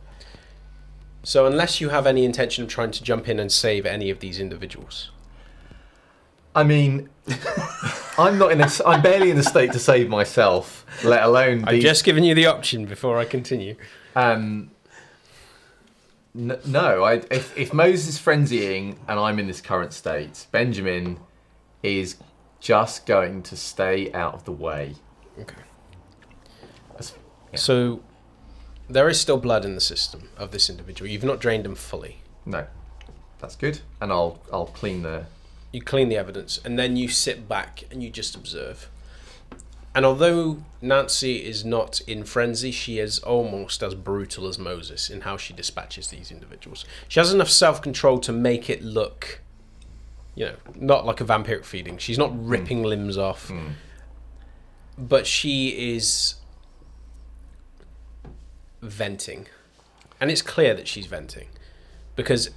[1.23, 4.19] So unless you have any intention of trying to jump in and save any of
[4.19, 5.11] these individuals,
[6.55, 7.09] I mean,
[8.17, 8.61] I'm not in.
[8.61, 11.65] A, I'm barely in a state to save myself, let alone.
[11.65, 13.75] I've these- just given you the option before I continue.
[14.15, 14.71] Um, n-
[16.65, 21.19] no, I, if, if Moses is frenzying and I'm in this current state, Benjamin
[21.83, 22.17] is
[22.59, 24.95] just going to stay out of the way.
[25.39, 25.55] Okay.
[26.97, 27.13] As-
[27.55, 28.01] So
[28.89, 31.09] there is still blood in the system of this individual.
[31.09, 32.21] You've not drained him fully.
[32.45, 32.65] No,
[33.39, 35.25] that's good, and I'll I'll clean the.
[35.71, 38.89] You clean the evidence, and then you sit back and you just observe.
[39.97, 45.21] And although Nancy is not in frenzy, she is almost as brutal as Moses in
[45.21, 46.85] how she dispatches these individuals.
[47.07, 49.41] She has enough self control to make it look,
[50.35, 51.97] you know, not like a vampiric feeding.
[51.97, 52.47] She's not hmm.
[52.47, 53.69] ripping limbs off, hmm.
[54.99, 56.35] but she is
[58.83, 59.47] venting.
[60.21, 61.47] And it's clear that she's venting
[62.15, 62.51] because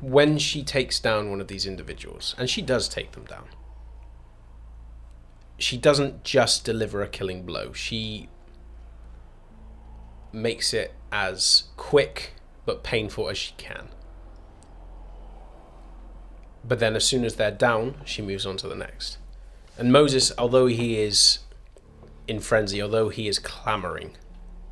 [0.00, 3.46] when she takes down one of these individuals, and she does take them down,
[5.58, 7.72] she doesn't just deliver a killing blow.
[7.72, 8.28] She
[10.32, 12.32] makes it as quick
[12.64, 13.88] but painful as she can.
[16.66, 19.18] But then, as soon as they're down, she moves on to the next.
[19.78, 21.38] And Moses, although he is
[22.26, 24.16] in frenzy, although he is clamoring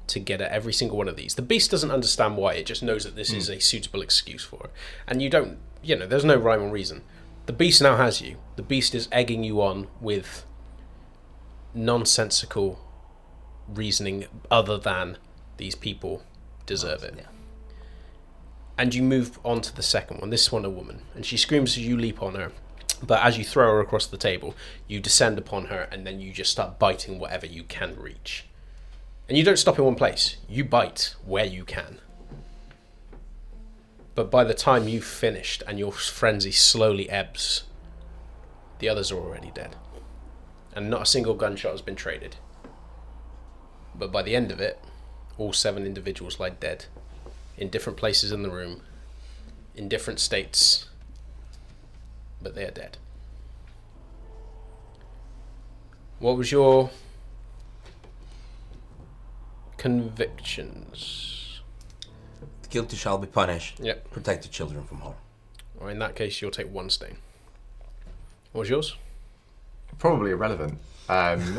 [0.08, 2.54] to get at every single one of these, the beast doesn't understand why.
[2.54, 3.54] It just knows that this is hmm.
[3.54, 4.70] a suitable excuse for it.
[5.06, 7.02] And you don't, you know, there's no rhyme or reason.
[7.46, 8.38] The beast now has you.
[8.56, 10.44] The beast is egging you on with
[11.74, 12.80] nonsensical
[13.68, 15.18] reasoning other than
[15.56, 16.22] these people
[16.66, 17.14] deserve it.
[17.16, 17.26] Yeah.
[18.76, 20.30] And you move on to the second one.
[20.30, 22.52] This one, a woman, and she screams as you leap on her.
[23.02, 24.54] But as you throw her across the table,
[24.88, 28.46] you descend upon her, and then you just start biting whatever you can reach.
[29.28, 30.36] And you don't stop in one place.
[30.48, 31.98] You bite where you can.
[34.14, 37.64] But by the time you've finished and your frenzy slowly ebbs,
[38.78, 39.76] the others are already dead.
[40.74, 42.36] And not a single gunshot has been traded.
[43.94, 44.80] But by the end of it,
[45.38, 46.86] all seven individuals lie dead
[47.56, 48.82] in different places in the room,
[49.74, 50.88] in different states,
[52.42, 52.98] but they are dead.
[56.18, 56.90] What was your
[59.76, 61.60] convictions?
[62.62, 63.78] The guilty shall be punished.
[63.80, 64.10] Yep.
[64.10, 65.14] Protect the children from harm.
[65.78, 67.18] Or in that case, you'll take one stain.
[68.52, 68.96] What was yours?
[69.98, 70.78] Probably irrelevant.
[71.08, 71.58] Um,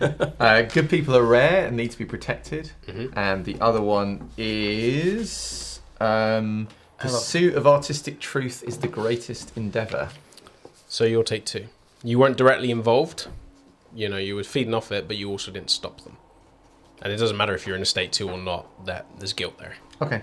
[0.40, 2.72] uh, good people are rare and need to be protected.
[2.86, 3.12] Mhm.
[3.16, 6.68] And the other one is um,
[6.98, 10.10] Pursuit of artistic truth is the greatest endeavour.
[10.88, 11.66] So you'll take two.
[12.04, 13.28] You weren't directly involved.
[13.94, 16.16] You know, you were feeding off it, but you also didn't stop them.
[17.00, 18.86] And it doesn't matter if you're in a state two or not.
[18.86, 19.74] That there's guilt there.
[20.00, 20.22] Okay.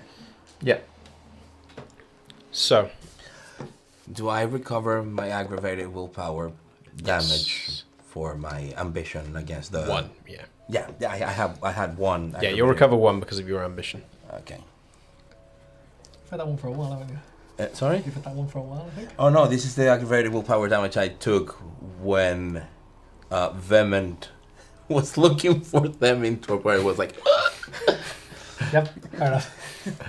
[0.62, 0.80] Yeah.
[2.52, 2.90] So
[4.12, 6.52] Do I recover my aggravated willpower
[7.04, 11.64] damage for my ambition against the one, yeah, Yeah, yeah, I, I have.
[11.64, 12.36] I had one.
[12.42, 12.50] yeah.
[12.50, 14.04] You'll recover one because of your ambition.
[14.34, 14.58] Okay.
[16.22, 17.20] You've had that one for a while, haven't you?
[17.60, 17.98] Uh, sorry.
[18.06, 19.10] You've had that one for a while, I think.
[19.20, 21.52] Oh no, this is the aggravated willpower damage I took
[22.02, 22.64] when
[23.32, 24.30] uh, Vehement
[24.88, 27.16] was looking for them into where it was like,
[28.74, 29.86] Yep, fair enough.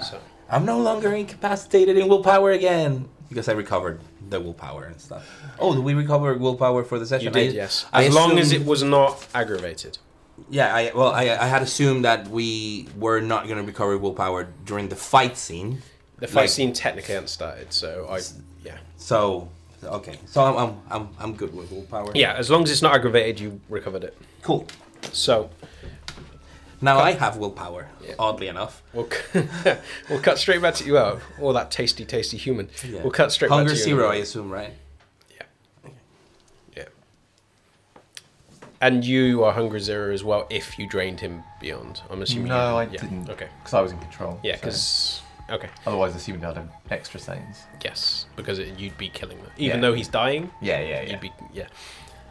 [0.00, 5.28] So I'm no longer incapacitated in willpower again because I recovered the willpower and stuff.
[5.58, 7.26] Oh, did we recover willpower for the session?
[7.26, 7.86] you did, I- yes.
[7.92, 9.98] I As long as it was not aggravated.
[10.48, 14.48] Yeah, I well, I, I had assumed that we were not going to recover willpower
[14.64, 15.82] during the fight scene.
[16.18, 18.20] The fight Like- scene technically hadn't started, so I
[18.64, 19.48] yeah So,
[19.82, 22.12] okay, so I'm I'm I'm, I'm good with willpower.
[22.14, 22.34] yeah.
[22.34, 24.16] As long as it's not aggravated, you recovered it.
[24.42, 24.66] cool.
[25.12, 25.50] So
[26.80, 27.88] Now I have willpower.
[28.04, 28.14] Yeah.
[28.18, 29.08] Oddly enough, we'll
[30.08, 30.96] we'll cut straight back to you.
[30.98, 32.68] Oh, all that tasty, tasty human.
[32.86, 33.02] Yeah.
[33.02, 33.96] We'll cut straight hunger back to you.
[33.96, 34.72] zero, I assume, right?
[35.36, 35.90] Yeah.
[36.76, 36.84] Yeah.
[38.80, 42.00] And you are hunger zero as well if you drained him beyond.
[42.10, 42.48] I'm assuming.
[42.48, 43.00] No, I yeah.
[43.00, 43.28] didn't.
[43.28, 43.48] Okay.
[43.58, 44.38] Because I was in control.
[44.44, 47.64] Yeah, so- because okay, Otherwise, assuming I'd have extra stains.
[47.84, 49.80] yes, because it, you'd be killing them, even Yeah.
[49.80, 50.50] though he's dying.
[50.62, 51.10] Yeah, yeah, yeah.
[51.10, 51.66] You'd be yeah.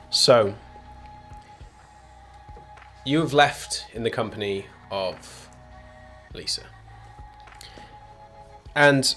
[0.10, 0.56] So
[3.08, 5.47] you have left in the company of
[6.34, 6.64] Lisa,
[8.76, 9.16] and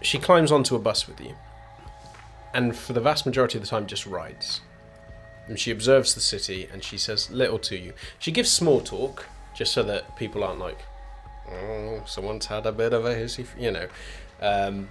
[0.00, 1.34] she climbs onto a bus with you,
[2.54, 4.62] and for the vast majority of the time, just rides.
[5.46, 7.92] And she observes the city, and she says little to you.
[8.18, 10.78] She gives small talk, just so that people aren't like,
[11.46, 13.88] "Oh, someone's had a bit of a hissy," f-" you know,
[14.40, 14.88] um,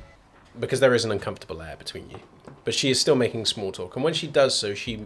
[0.60, 2.20] because there is an uncomfortable air between you
[2.66, 5.06] but she is still making small talk and when she does so she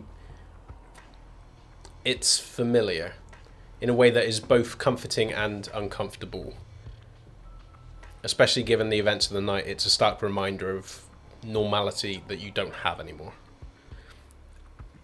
[2.07, 3.11] it's familiar
[3.81, 6.53] in a way that is both comforting and uncomfortable.
[8.23, 11.01] Especially given the events of the night it's a stark reminder of
[11.43, 13.33] normality that you don't have anymore.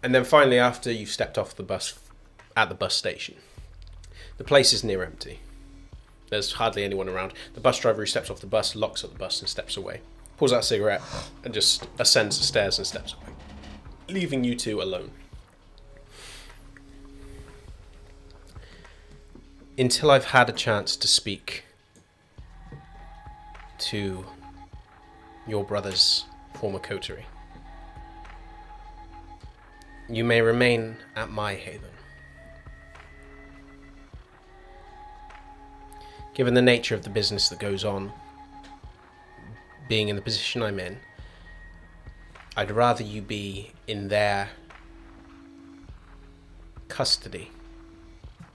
[0.02, 2.00] And then finally after you've stepped off the bus
[2.56, 3.36] at the bus station
[4.38, 5.42] the place is near empty.
[6.30, 7.34] There's hardly anyone around.
[7.54, 10.00] The bus driver who steps off the bus locks up the bus and steps away
[10.38, 11.02] pulls out a cigarette
[11.44, 13.34] and just ascends the stairs and steps away,
[14.08, 15.12] leaving you two alone.
[19.76, 21.66] Until I've had a chance to speak
[23.80, 24.24] to
[25.48, 27.26] your brother's former coterie.
[30.08, 31.90] You may remain at my haven.
[36.36, 38.12] Given the nature of the business that goes on,
[39.90, 41.00] being in the position I'm in,
[42.56, 44.50] I'd rather you be in their
[46.90, 47.50] custody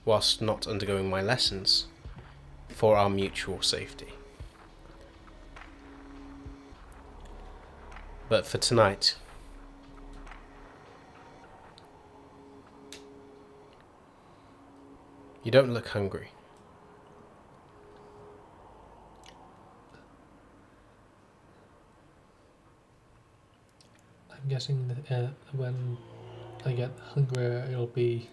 [0.09, 1.85] whilst not undergoing my lessons
[2.69, 4.07] for our mutual safety.
[8.27, 9.13] But for tonight,
[15.43, 16.29] you don't look hungry.
[24.31, 25.99] I'm guessing that, uh, when
[26.65, 28.27] I get hungrier, it'll be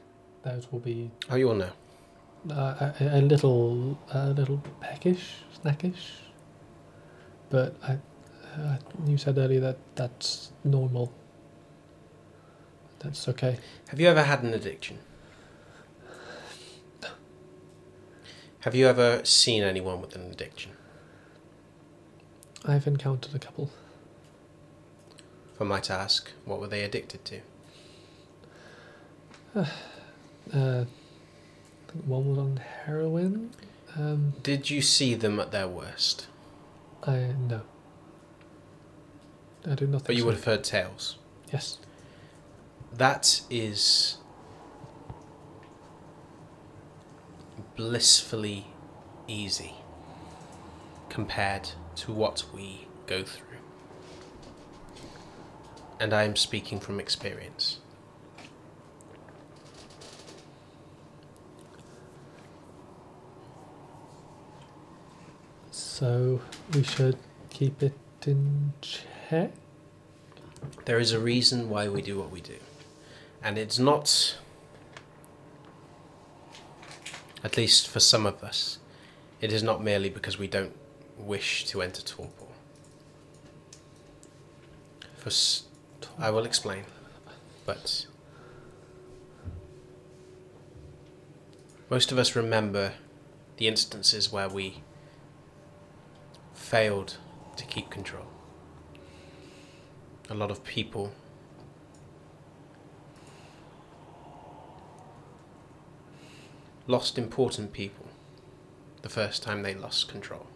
[0.46, 1.72] those will be Oh, you all know.
[2.50, 5.24] uh, a, a little a little peckish,
[5.60, 6.20] snackish.
[7.50, 7.98] But I,
[8.60, 8.76] uh,
[9.06, 11.12] you said earlier that that's normal.
[13.00, 13.58] That's okay.
[13.88, 14.98] Have you ever had an addiction?
[18.60, 20.72] Have you ever seen anyone with an addiction?
[22.64, 23.70] I've encountered a couple.
[25.54, 27.40] If I might ask, what were they addicted to?
[30.54, 30.84] Uh,
[31.88, 33.50] I think one was on heroin.
[33.96, 36.26] Um, Did you see them at their worst?
[37.06, 37.62] I no.
[39.68, 40.26] I do not think But you so.
[40.26, 41.18] would have heard tales.
[41.52, 41.78] Yes.
[42.92, 44.18] That is
[47.76, 48.66] blissfully
[49.28, 49.74] easy
[51.08, 53.46] compared to what we go through.
[55.98, 57.80] And I am speaking from experience.
[65.98, 66.42] So
[66.74, 67.16] we should
[67.48, 67.94] keep it
[68.26, 69.52] in check.
[70.84, 72.58] There is a reason why we do what we do.
[73.42, 74.36] And it's not,
[77.42, 78.78] at least for some of us,
[79.40, 80.76] it is not merely because we don't
[81.16, 82.52] wish to enter torpor.
[85.16, 85.30] For
[86.18, 86.84] I will explain,
[87.64, 88.04] but
[91.88, 92.92] most of us remember
[93.56, 94.82] the instances where we
[96.66, 97.16] failed
[97.54, 98.26] to keep control.
[100.28, 101.12] A lot of people
[106.88, 108.06] lost important people
[109.02, 110.48] the first time they lost control.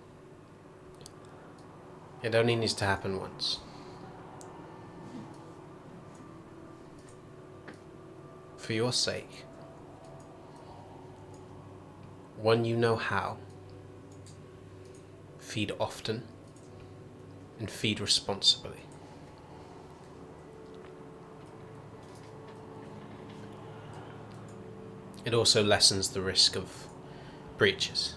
[2.25, 3.61] It only needs to happen once.
[8.57, 9.45] For your sake,
[12.37, 13.37] one you know how,
[15.51, 16.23] feed often
[17.59, 18.83] and feed responsibly.
[25.25, 26.87] It also lessens the risk of
[27.59, 28.15] breaches.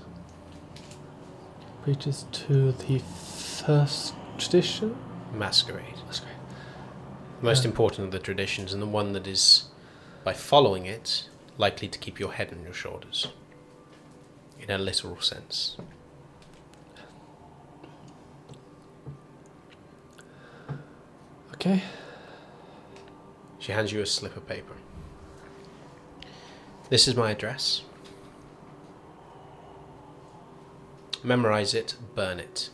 [1.84, 4.96] Breaches to the first tradition.
[5.34, 5.98] Masquerade.
[6.06, 6.38] Masquerade.
[7.42, 7.72] Most Yeah.
[7.72, 9.70] important of the traditions, and the one that is,
[10.24, 11.28] by following it,
[11.58, 13.30] likely to keep your head on your shoulders.
[14.60, 15.76] In a literal sense.
[21.66, 21.82] Okay.
[23.58, 24.74] She hands you a slip of paper.
[26.90, 27.84] This is my address.
[31.24, 32.70] Memorize it, burn it.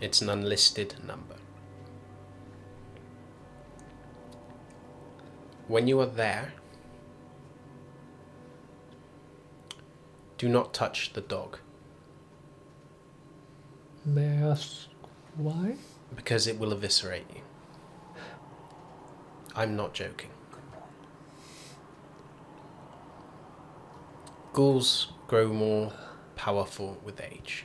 [0.00, 1.34] It's an unlisted number.
[5.66, 6.52] When you are there,
[10.36, 11.58] do not touch the dog
[14.04, 14.86] May I ask
[15.36, 15.76] why?
[16.14, 17.42] Because it will eviscerate you.
[19.54, 20.30] I'm not joking.
[24.52, 25.92] Ghouls grow more
[26.36, 27.64] powerful with age.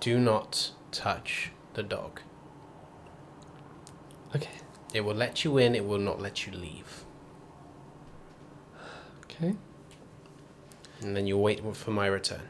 [0.00, 2.20] Do not touch the dog.
[4.34, 4.50] Okay.
[4.92, 7.04] It will let you in, it will not let you leave.
[9.24, 9.54] Okay.
[11.00, 12.48] And then you wait for my return.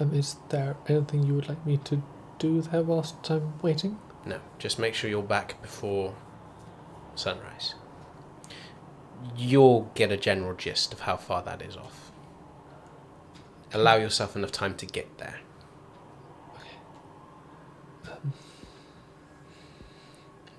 [0.00, 2.02] Um, is there anything you would like me to
[2.38, 3.98] do there whilst I'm waiting?
[4.24, 6.14] No, just make sure you're back before
[7.14, 7.74] sunrise.
[9.36, 12.12] You'll get a general gist of how far that is off.
[13.72, 15.40] Allow yourself enough time to get there.
[16.54, 18.18] Okay.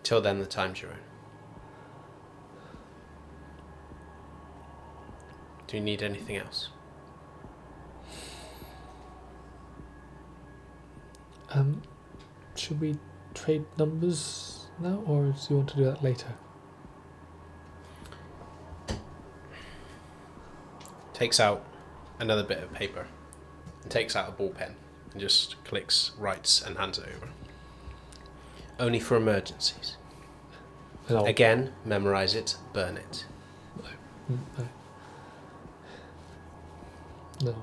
[0.04, 0.98] Till then, the time's your own.
[5.68, 6.70] Do you need anything else?
[11.52, 11.82] Um,
[12.56, 12.98] should we
[13.34, 16.34] trade numbers now, or do you want to do that later?
[21.14, 21.66] Takes out
[22.20, 23.08] another bit of paper
[23.82, 24.76] and takes out a ball pen
[25.12, 27.30] and just clicks, writes, and hands it over.
[28.80, 29.98] Only for emergencies.
[31.10, 33.26] Again, memorize it, burn it.
[34.30, 34.70] No.
[37.42, 37.56] No.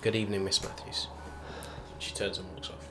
[0.00, 1.08] Good evening, Miss Matthews.
[2.04, 2.88] She turns and walks off.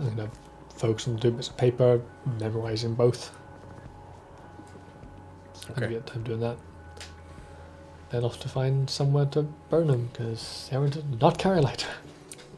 [0.00, 0.30] I'm gonna
[0.74, 2.00] focus on doing bits of paper,
[2.40, 3.30] memorizing both.
[5.70, 5.88] Okay.
[5.88, 6.56] get time doing that.
[8.10, 11.88] Then off to find somewhere to burn them because Sarah did not carry a lighter.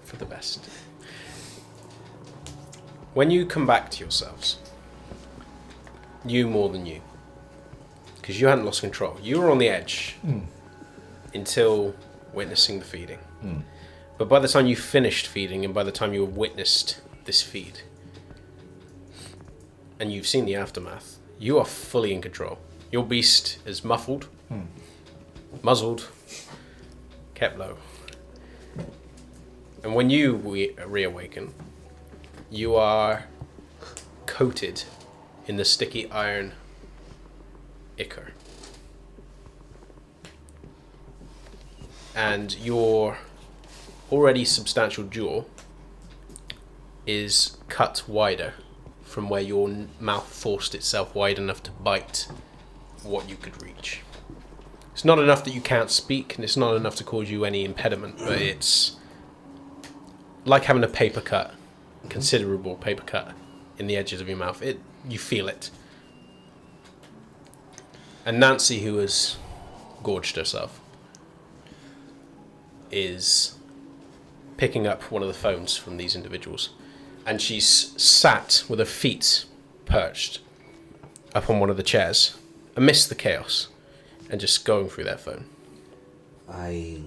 [0.05, 0.65] For the best.
[3.13, 4.59] When you come back to yourselves,
[6.25, 7.03] you more than you,
[8.17, 9.19] because you hadn't lost control.
[9.23, 10.47] You were on the edge Mm.
[11.37, 11.95] Until
[12.33, 13.19] witnessing the feeding.
[13.45, 13.63] Mm.
[14.19, 17.43] But by the time you finished feeding and by the time you have witnessed this
[17.43, 17.81] feed,
[20.01, 22.59] and you've seen the aftermath, you are fully in control.
[22.91, 24.67] Your beast is muffled, Mm.
[25.63, 26.09] muzzled,
[27.35, 27.79] kept low.
[29.83, 31.55] And when you re- reawaken,
[32.51, 33.27] you are
[34.27, 34.85] coated
[35.47, 36.53] in the sticky iron
[37.99, 38.33] ichor.
[42.17, 43.19] And your
[44.11, 45.45] already substantial jaw
[47.07, 48.55] is cut wider
[49.05, 52.27] from where your mouth forced itself wide enough to bite
[53.03, 54.01] what you could reach.
[54.93, 57.67] It's not enough that you can't speak, and it's not enough to cause you any
[57.67, 58.97] impediment, but it's
[60.47, 61.55] like having a paper cut,
[62.09, 63.35] considerable paper cut
[63.79, 64.63] in the edges of your mouth.
[64.63, 65.71] It you feel it.
[68.25, 69.37] And Nancy, who has
[70.03, 70.81] gorged herself,
[72.91, 73.57] is
[74.57, 76.71] picking up one of the phones from these individuals,
[77.27, 77.67] and she's
[78.01, 79.45] sat with her feet
[79.85, 80.41] perched
[81.35, 82.37] up on one of the chairs
[82.77, 83.69] amidst the chaos
[84.31, 85.45] and just going through their phone.
[86.49, 87.01] I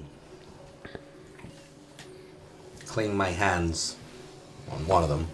[2.86, 3.96] clean my hands
[4.72, 5.28] on one of them.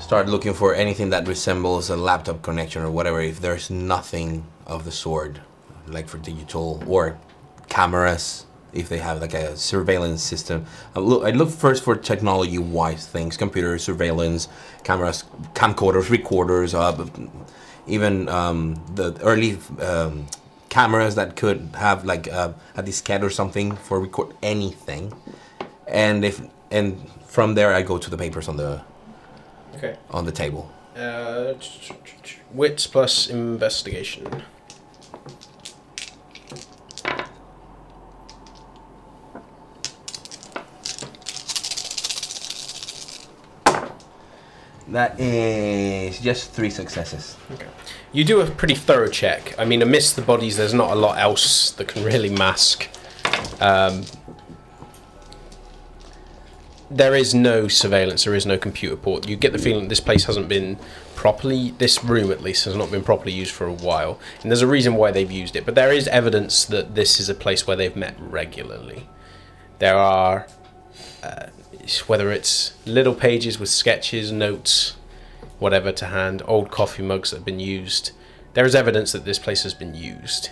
[0.00, 3.20] Start looking for anything that resembles a laptop connection or whatever.
[3.20, 5.38] If there's nothing of the sort,
[5.86, 7.18] like for digital or
[7.68, 10.66] cameras, if they have like a surveillance system.
[10.94, 14.48] I look, I look first for technology-wise things: computers, surveillance,
[14.84, 17.06] cameras, camcorders, recorders, uh,
[17.86, 20.26] even um, the early um,
[20.68, 25.12] cameras that could have like uh, a diskette or something for record anything.
[25.86, 26.40] And if
[26.70, 28.82] and from there, I go to the papers on the
[29.76, 29.96] Okay.
[30.10, 30.70] on the table.
[30.96, 31.54] Uh,
[32.52, 34.42] wits plus investigation.
[44.90, 47.36] That is just three successes.
[48.12, 49.54] You do a pretty thorough check.
[49.58, 52.88] I mean, amidst the bodies, there's not a lot else that can really mask.
[53.60, 54.04] Um,
[56.90, 58.24] there is no surveillance.
[58.24, 59.28] There is no computer port.
[59.28, 60.78] You get the feeling this place hasn't been
[61.14, 61.72] properly.
[61.72, 64.18] This room, at least, has not been properly used for a while.
[64.40, 65.66] And there's a reason why they've used it.
[65.66, 69.06] But there is evidence that this is a place where they've met regularly.
[69.80, 70.46] There are,
[71.22, 71.48] uh,
[72.08, 74.96] whether it's little pages with sketches, notes,
[75.58, 78.12] whatever to hand, old coffee mugs that have been used.
[78.54, 80.50] There is evidence that this place has been used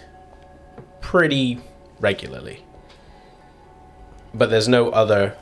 [1.00, 1.60] pretty
[2.00, 2.64] regularly.
[4.34, 5.36] But there's no other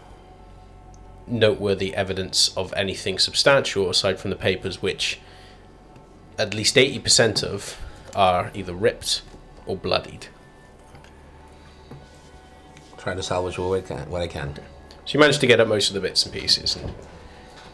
[1.26, 5.20] noteworthy evidence of anything substantial aside from the papers, which
[6.38, 7.80] at least 80% of
[8.14, 9.22] are either ripped
[9.66, 10.26] or bloodied.
[12.99, 14.59] Try to salvage what I can.
[15.05, 15.11] What I can.
[15.11, 16.94] So you manage to get up most of the bits and pieces and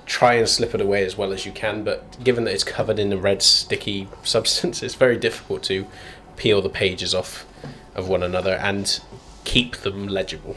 [0.06, 2.98] try and slip it away as well as you can, but given that it's covered
[2.98, 5.86] in a red sticky substance, it's very difficult to
[6.36, 7.46] peel the pages off
[7.94, 9.00] of one another and
[9.44, 10.56] keep them legible.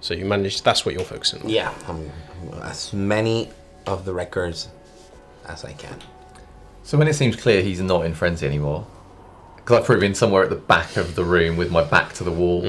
[0.00, 1.48] So you manage that's what you're focusing on.
[1.48, 2.10] Yeah, um,
[2.62, 3.50] as many
[3.86, 4.68] of the records
[5.46, 5.98] as I can.
[6.82, 8.86] So when it seems clear he's not in frenzy anymore,
[9.56, 12.24] because I've probably been somewhere at the back of the room with my back to
[12.24, 12.64] the wall,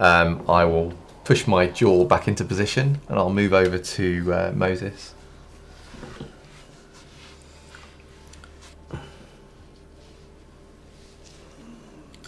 [0.00, 0.92] um, I will
[1.24, 5.14] push my jaw back into position and I'll move over to uh, Moses.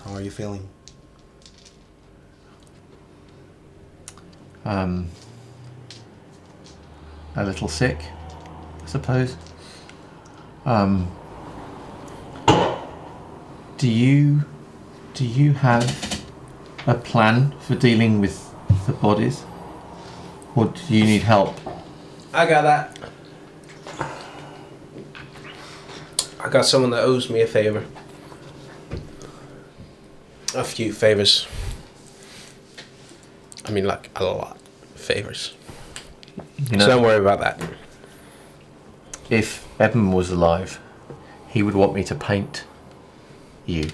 [0.04, 0.68] How are you feeling?
[4.64, 5.08] Um,
[7.34, 7.98] a little sick,
[8.82, 9.36] I suppose.
[10.66, 11.10] Um,
[13.78, 14.44] do you
[15.14, 16.21] do you have
[16.86, 18.52] a plan for dealing with
[18.86, 19.44] the bodies,
[20.54, 21.56] or do you need help?
[22.34, 22.98] I got that.
[26.40, 27.84] I got someone that owes me a favor.
[30.54, 31.46] A few favors.
[33.64, 35.54] I mean, like a lot of favors.
[36.70, 37.60] You so don't worry about that.
[39.30, 40.80] if Edmund was alive,
[41.48, 42.64] he would want me to paint
[43.66, 43.90] you.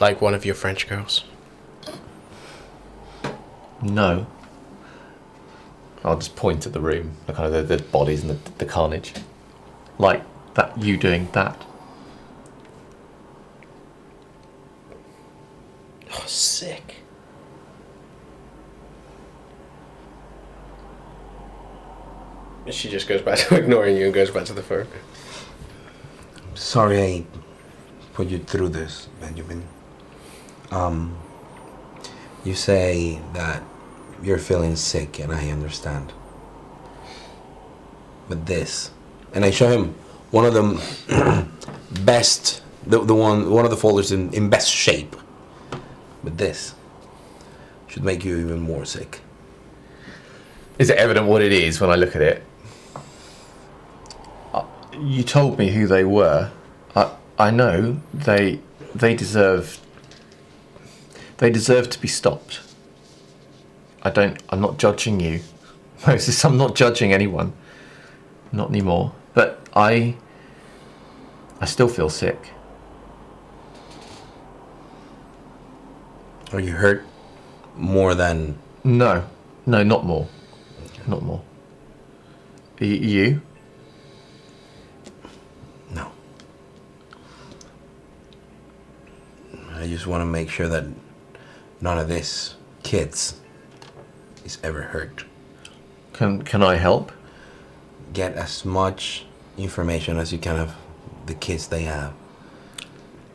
[0.00, 1.24] Like one of your French girls.
[3.82, 4.26] No.
[6.02, 8.64] I'll just point at the room, the kind of the, the bodies and the, the
[8.64, 9.12] carnage,
[9.98, 10.22] like
[10.54, 10.76] that.
[10.78, 11.62] You doing that?
[16.14, 16.96] Oh, sick.
[22.70, 24.86] She just goes back to ignoring you and goes back to the phone.
[26.54, 27.24] Sorry I
[28.14, 29.64] put you through this, Benjamin.
[30.70, 31.16] Um,
[32.44, 33.62] you say that
[34.22, 36.12] you're feeling sick, and I understand.
[38.28, 38.90] But this,
[39.34, 39.94] and I show him
[40.30, 41.48] one of the
[42.04, 45.16] best, the, the one, one of the folders in, in best shape.
[46.22, 46.74] But this
[47.88, 49.20] should make you even more sick.
[50.78, 52.44] Is it evident what it is when I look at it?
[54.54, 54.64] Uh,
[54.96, 56.50] You told me who they were.
[56.94, 58.60] I I know they
[58.94, 59.80] they deserve
[61.40, 62.60] they deserve to be stopped.
[64.02, 64.40] I don't.
[64.50, 65.40] I'm not judging you,
[66.06, 66.44] Moses.
[66.44, 67.54] I'm not judging anyone.
[68.52, 69.12] Not anymore.
[69.32, 70.16] But I
[71.60, 72.52] I still feel sick.
[76.52, 77.04] Are you hurt
[77.76, 79.24] more than No,
[79.64, 80.28] no, not more.
[81.06, 81.40] Not more.
[82.80, 83.40] Y- you?
[85.94, 86.10] No.
[89.74, 90.84] I just want to make sure that
[91.80, 93.34] none of this kids
[94.44, 95.24] is ever hurt.
[96.12, 97.12] Can can I help?
[98.12, 99.24] Get as much
[99.56, 100.74] information as you can of
[101.26, 102.12] the kids they have.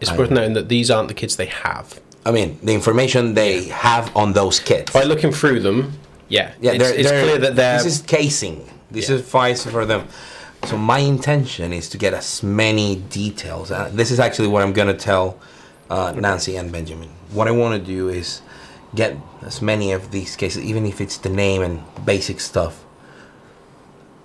[0.01, 1.99] It's I- worth noting that these aren't the kids they have.
[2.25, 4.91] I mean, the information they have on those kids.
[4.91, 5.93] By looking through them,
[6.27, 7.77] yeah, Yeah, it's, they're, it's they're- clear that they're.
[7.83, 8.67] This is casing.
[8.89, 9.17] This Yeah.
[9.17, 10.07] is files for them.
[10.65, 13.69] So my intention is to get as many details.
[13.71, 15.37] Uh, this is actually what I'm gonna tell
[15.89, 17.09] uh, Nancy and Benjamin.
[17.31, 18.41] What I want to do is
[18.93, 22.83] get as many of these cases, even if it's the name and basic stuff,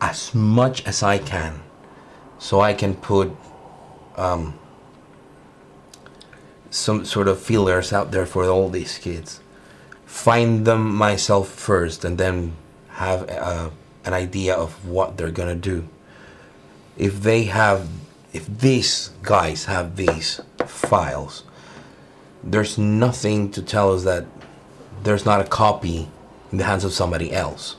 [0.01, 1.61] as much as I can,
[2.39, 3.37] so I can put
[4.17, 4.59] um,
[6.71, 9.41] some sort of feelers out there for all these kids.
[10.07, 12.57] Find them myself first and then
[12.89, 13.71] have uh,
[14.05, 15.89] an idea of what they're gonna do.
[16.97, 17.89] If they have
[18.33, 21.43] if these guys have these files
[22.43, 24.27] there's nothing to tell us that
[25.03, 26.09] there's not a copy
[26.51, 27.77] in the hands of somebody else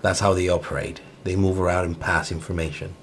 [0.00, 2.94] that's how they operate they move around and pass information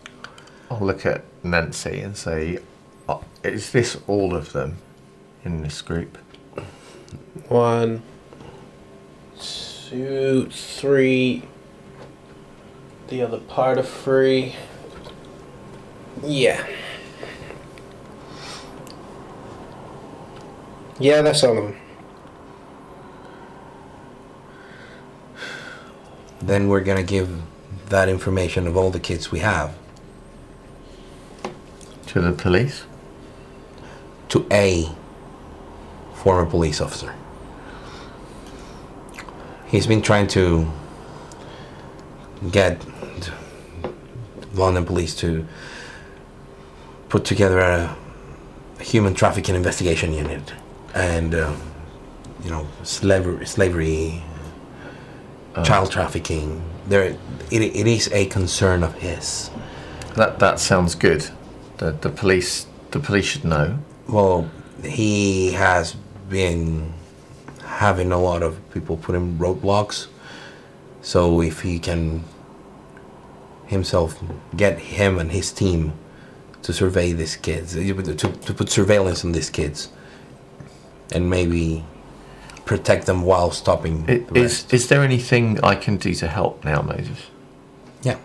[0.71, 2.59] I'll look at Nancy and say,
[3.07, 4.77] "Oh, is this all of them
[5.43, 6.17] in this group?
[7.47, 8.03] One,
[9.39, 11.43] two, three.
[13.07, 14.55] The other part of three.
[16.23, 16.67] Yeah.
[20.99, 21.75] Yeah, that's all of them.
[26.41, 27.41] then we're gonna give
[27.89, 29.75] that information of all the kids we have
[32.07, 32.83] To the police?
[34.29, 34.87] to a
[36.13, 37.13] former police officer.
[39.67, 40.71] He's been trying to
[42.51, 42.79] get
[44.53, 45.47] London police to
[47.09, 47.95] put together a,
[48.79, 50.53] a human trafficking investigation unit
[50.93, 51.55] and, uh,
[52.43, 54.23] you know, slavery, slavery
[55.63, 56.61] child trafficking.
[56.87, 57.17] There, it,
[57.51, 59.49] it is a concern of his.
[60.15, 61.29] That that sounds good.
[61.77, 63.79] The the police the police should know.
[64.07, 64.49] Well,
[64.83, 65.95] he has
[66.29, 66.93] been
[67.63, 70.07] having a lot of people put in roadblocks.
[71.01, 72.23] So if he can
[73.65, 74.21] himself
[74.55, 75.93] get him and his team
[76.63, 79.89] to survey these kids, to, to put surveillance on these kids,
[81.11, 81.83] and maybe
[82.65, 84.73] protect them while stopping I- the Is rest.
[84.73, 87.27] is there anything I can do to help now, Moses?
[88.03, 88.17] Yeah.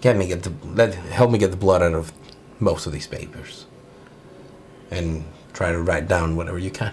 [0.00, 2.12] Get me get the let help me get the blood out of
[2.58, 3.66] most of these papers.
[4.90, 5.24] And
[5.54, 6.92] try to write down whatever you can.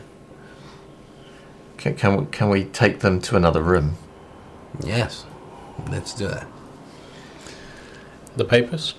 [1.77, 3.95] Can can we, can we take them to another room?
[4.83, 5.25] Yes.
[5.89, 6.47] Let's do that.
[8.35, 8.93] The papers?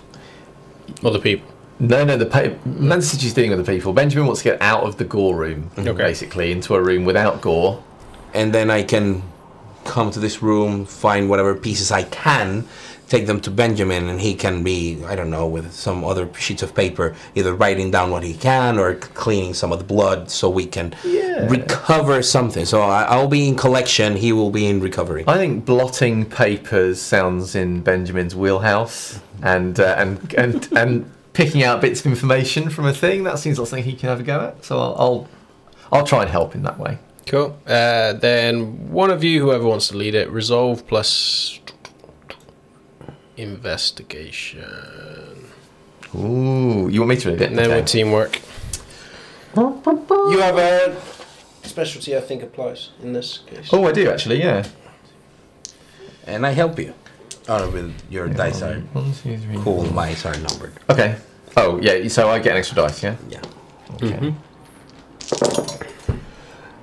[1.02, 1.48] Or the people?
[1.81, 2.16] No, no.
[2.16, 3.93] The pa- Nancy said she's dealing with the people.
[3.93, 5.93] Benjamin wants to get out of the gore room, Okay.
[5.93, 7.83] basically, into a room without gore.
[8.35, 9.22] And then I can
[9.85, 12.66] come to this room, find whatever pieces I can,
[13.09, 16.62] take them to Benjamin, and he can be, I don't know, with some other sheets
[16.62, 20.49] of paper, either writing down what he can or cleaning some of the blood so
[20.49, 21.49] we can Yeah.
[21.49, 22.66] recover something.
[22.66, 25.24] So I, I'll be in collection, he will be in recovery.
[25.26, 31.81] I think blotting papers sounds in Benjamin's wheelhouse, and uh, and and and picking out
[31.81, 34.41] bits of information from a thing that seems like something he can have a go
[34.41, 34.64] at.
[34.64, 35.28] So I'll I'll,
[35.93, 36.99] I'll try and help in that way.
[37.26, 37.57] Cool.
[37.66, 41.61] Uh, then one of you, whoever wants to lead it, resolve plus
[43.37, 44.64] investigation.
[46.14, 47.51] Ooh, you want me to read it?
[47.51, 47.76] And then Okay.
[47.81, 48.41] with teamwork.
[49.57, 51.01] You have a
[51.62, 53.68] specialty, I think, applies in this case.
[53.72, 54.41] Oh, I do actually.
[54.41, 54.66] Yeah.
[56.26, 56.95] And I help you.
[57.49, 59.57] Oh, with your dice are One, two, three.
[59.62, 60.72] cool, mice are numbered.
[60.88, 61.16] Okay.
[61.57, 62.07] Oh yeah.
[62.09, 63.03] So I get an extra dice.
[63.03, 63.16] Yeah.
[63.28, 63.41] Yeah.
[64.03, 64.34] Okay.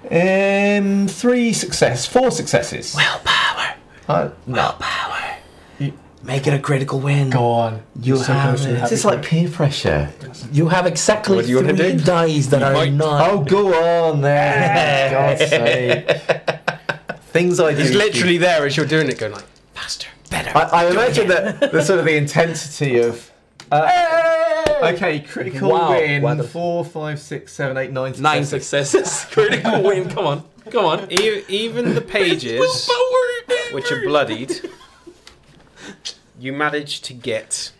[0.09, 2.95] Um, three success, four successes.
[2.95, 3.75] Willpower.
[4.07, 4.71] Uh, no.
[4.79, 5.13] Power.
[6.23, 7.29] Make it a critical win.
[7.29, 7.83] Go on.
[8.01, 8.73] You You're so have close to it.
[8.73, 10.11] the It's just like peer pressure.
[10.51, 11.99] You have exactly you three do?
[11.99, 13.29] dice that are might- not.
[13.31, 15.11] Oh, go on there.
[15.37, 16.09] God's sake.
[17.31, 17.77] Things I do.
[17.81, 20.51] He's literally there as you're doing it, going like, faster, better.
[20.57, 23.31] I, I imagine that the sort of the intensity of.
[23.71, 26.21] Uh, okay, critical Wow, win.
[26.21, 28.13] what the- Four, five, six, seven, eight, nine.
[28.19, 28.91] Nine successes.
[29.11, 29.25] successes.
[29.33, 30.09] Critical win.
[30.09, 30.43] Come on.
[30.69, 31.11] Come on.
[31.11, 32.89] E- even the pages,
[33.73, 34.69] which are bloodied,
[36.39, 37.71] you manage to get.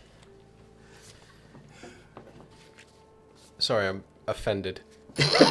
[3.58, 4.80] Sorry, I'm offended.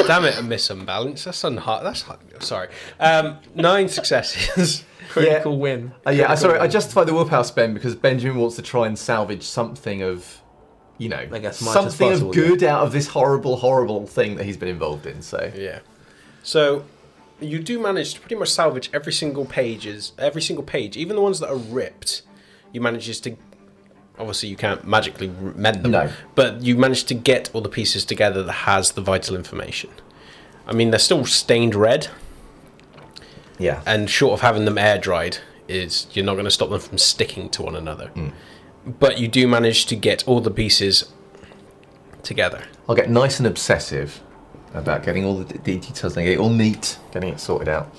[0.07, 1.25] Damn it, a miss unbalance.
[1.25, 1.85] That's unhard.
[1.85, 2.19] That's hard.
[2.41, 2.69] Sorry.
[2.99, 4.83] Um, nine successes.
[5.09, 5.91] Critical win.
[6.05, 6.59] Uh, yeah, I Critical sorry.
[6.59, 6.71] I win.
[6.71, 10.41] justify the willpower spend because Benjamin wants to try and salvage something of,
[10.97, 14.57] you know, Like something possible, of good out of this horrible, horrible thing that he's
[14.57, 15.21] been involved in.
[15.21, 15.79] So Yeah.
[16.43, 16.85] So,
[17.39, 21.21] you do manage to pretty much salvage every single pages, every single page, even the
[21.21, 22.21] ones that are ripped.
[22.73, 23.35] You manages to.
[24.19, 26.09] Obviously, you can't magically mend them, No.
[26.33, 29.91] but you manage to get all the pieces together that has the vital information.
[30.65, 32.07] I mean, they're still stained red,
[33.59, 33.81] Yeah.
[33.85, 36.97] and short of having them air dried, is you're not going to stop them from
[36.97, 38.11] sticking to one another.
[38.85, 41.11] But you do manage to get all the pieces
[42.23, 42.63] together.
[42.87, 44.21] I'll get nice and obsessive
[44.73, 47.93] about getting all the details and get it all neat, getting it sorted out.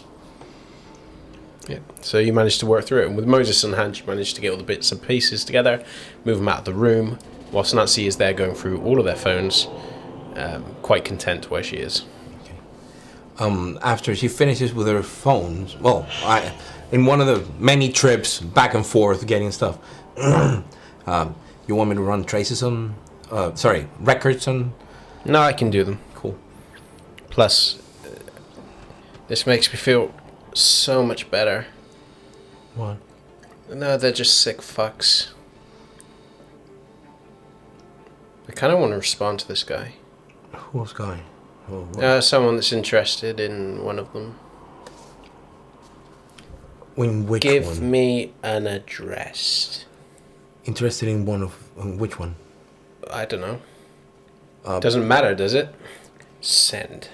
[1.68, 1.80] Yeah.
[2.00, 4.40] So you managed to work through it, and with Moses on hand, you managed to
[4.40, 5.84] get all the bits and pieces together,
[6.24, 7.18] move them out of the room,
[7.52, 9.68] whilst Nancy is there going through all of their phones,
[10.36, 12.04] um, quite content where she is.
[13.38, 16.52] Um, after she finishes with her phones, well, I,
[16.92, 19.78] in one of the many trips back and forth getting stuff,
[20.16, 21.34] um,
[21.66, 22.94] you want me to run traces on,
[23.30, 24.72] uh, sorry, records on?
[25.24, 26.00] No, I can do them.
[26.14, 26.36] Cool.
[27.30, 28.10] Plus, uh,
[29.28, 30.12] this makes me feel
[30.54, 31.66] so much better.
[32.74, 32.98] What?
[33.72, 35.30] No, they're just sick fucks.
[38.48, 39.94] I kind of want to respond to this guy.
[40.54, 41.22] Who's going?
[41.70, 44.38] Oh, Uh, someone that's interested in one of them.
[46.96, 47.90] in which Give one?
[47.90, 49.84] me an address.
[50.64, 52.34] Interested in one of um, which one?
[53.10, 53.60] I don't know.
[54.64, 55.68] Uh, Doesn't matter, does it?
[56.40, 57.08] Send.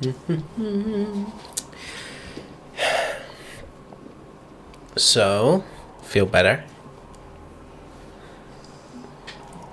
[4.96, 5.64] so,
[6.02, 6.64] feel better?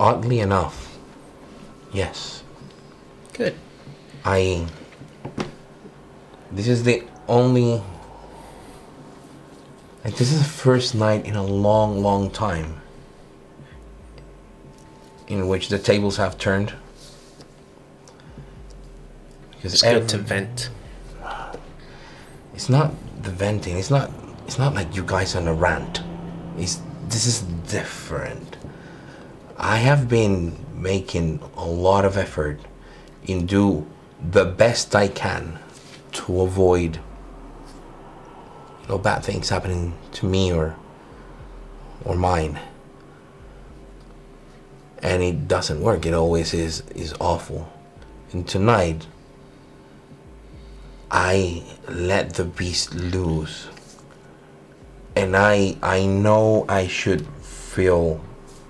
[0.02, 0.98] Oddly enough,
[1.92, 2.42] yes.
[3.34, 3.54] Good.
[4.24, 4.66] I.
[6.50, 7.80] This is the only.
[10.04, 12.80] Like, this is the first night in a long, long time
[15.28, 16.72] in which the tables have turned.
[19.52, 20.70] Because It's good to vent.
[22.54, 22.92] It's not
[23.22, 23.78] the venting.
[23.78, 24.10] It's not.
[24.46, 26.02] It's not like you guys on a rant.
[26.58, 28.51] It's this is different.
[29.64, 32.58] I have been making a lot of effort
[33.22, 33.86] in do
[34.20, 35.60] the best I can
[36.10, 36.96] to avoid
[38.82, 40.74] you know bad things happening to me or
[42.04, 42.58] or mine.
[45.00, 46.06] And it doesn't work.
[46.06, 47.72] It always is is awful.
[48.32, 49.06] And tonight
[51.08, 53.68] I let the beast loose.
[55.14, 58.20] And I I know I should feel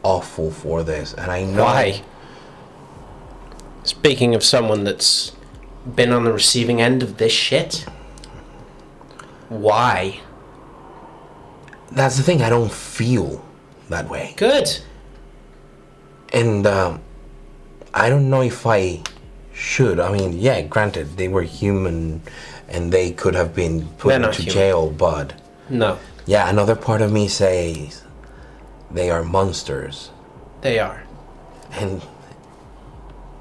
[0.02, 1.14] awful for this.
[1.14, 2.02] And I know Why?
[3.84, 5.32] Speaking of someone that's
[5.96, 7.84] been on the receiving end of this shit,
[9.48, 10.20] why?
[11.90, 13.44] that's the thing, I don't feel
[13.90, 14.34] that way.
[14.36, 14.68] Good.
[16.32, 17.00] And um,
[17.92, 19.02] I don't know if I
[19.52, 20.00] should.
[20.00, 22.22] I mean, yeah, granted, they were human
[22.68, 24.52] and they could have been put into human.
[24.54, 25.34] jail, but
[25.68, 28.01] No, yeah, another part of me says
[28.92, 30.10] they are monsters.
[30.60, 31.04] they are.
[31.72, 32.02] and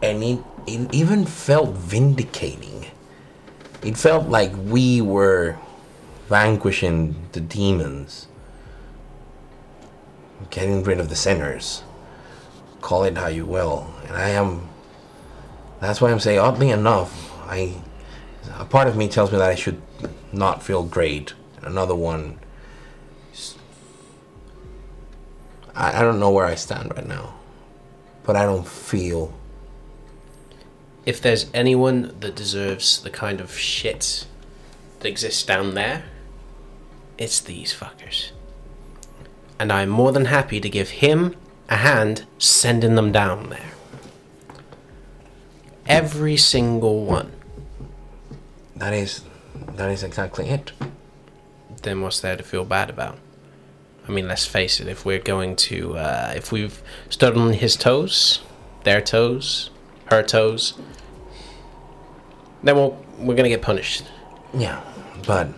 [0.02, 2.88] and it, it even felt vindicating.
[3.84, 5.58] It felt like we were
[6.28, 8.28] vanquishing the demons,
[10.50, 11.84] getting rid of the sinners.
[12.82, 14.68] Call it how you will, and I am.
[15.80, 17.76] That's why I'm saying, oddly enough, I.
[18.58, 19.80] A part of me tells me that I should
[20.32, 21.36] not feel great.
[21.62, 22.40] Another one.
[25.76, 27.36] I, I don't know where I stand right now
[28.24, 29.34] but I don't feel.
[31.06, 34.28] If there's anyone that deserves the kind of shit
[35.00, 36.06] that exists down there,
[37.18, 38.32] it's these fuckers.
[39.60, 41.36] And I'm more than happy to give him
[41.70, 43.72] a hand sending them down there.
[45.88, 47.32] Every single one.
[48.76, 49.24] That is,
[49.56, 50.72] that is exactly it.
[51.82, 53.18] then what's there to feel bad about?
[54.08, 54.88] I mean, let's face it.
[54.88, 58.42] If we're going to, uh, if we've stood on his toes,
[58.84, 59.70] their toes,
[60.06, 60.74] her toes,
[62.64, 64.04] then we'll, we're gonna get punished.
[64.54, 64.82] Yeah,
[65.26, 65.50] but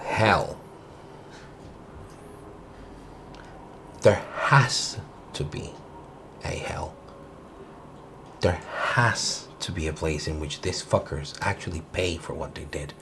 [0.00, 0.58] hell,
[4.02, 4.98] there has
[5.34, 5.70] to be
[6.44, 6.94] a hell.
[8.40, 12.64] There has to be a place in which these fuckers actually pay for what they
[12.64, 12.94] did.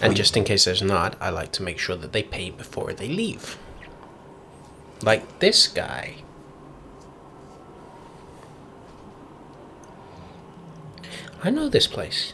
[0.00, 2.92] And just in case there's not, I like to make sure that they pay before
[2.92, 3.58] they leave.
[5.02, 6.16] Like this guy.
[11.42, 12.32] I know this place.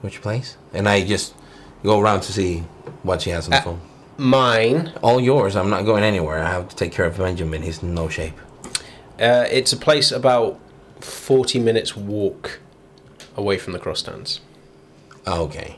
[0.00, 0.56] Which place?
[0.72, 1.34] And I just
[1.82, 2.60] go around to see
[3.02, 3.80] what she has on the Uh, phone.
[4.16, 4.92] Mine.
[5.02, 5.56] All yours.
[5.56, 6.40] I'm not going anywhere.
[6.42, 7.62] I have to take care of Benjamin.
[7.62, 8.38] He's in no shape.
[9.20, 10.58] Uh, it's a place about
[11.00, 12.60] 40 minutes walk
[13.36, 14.40] away from the cross stands.
[15.26, 15.76] Okay.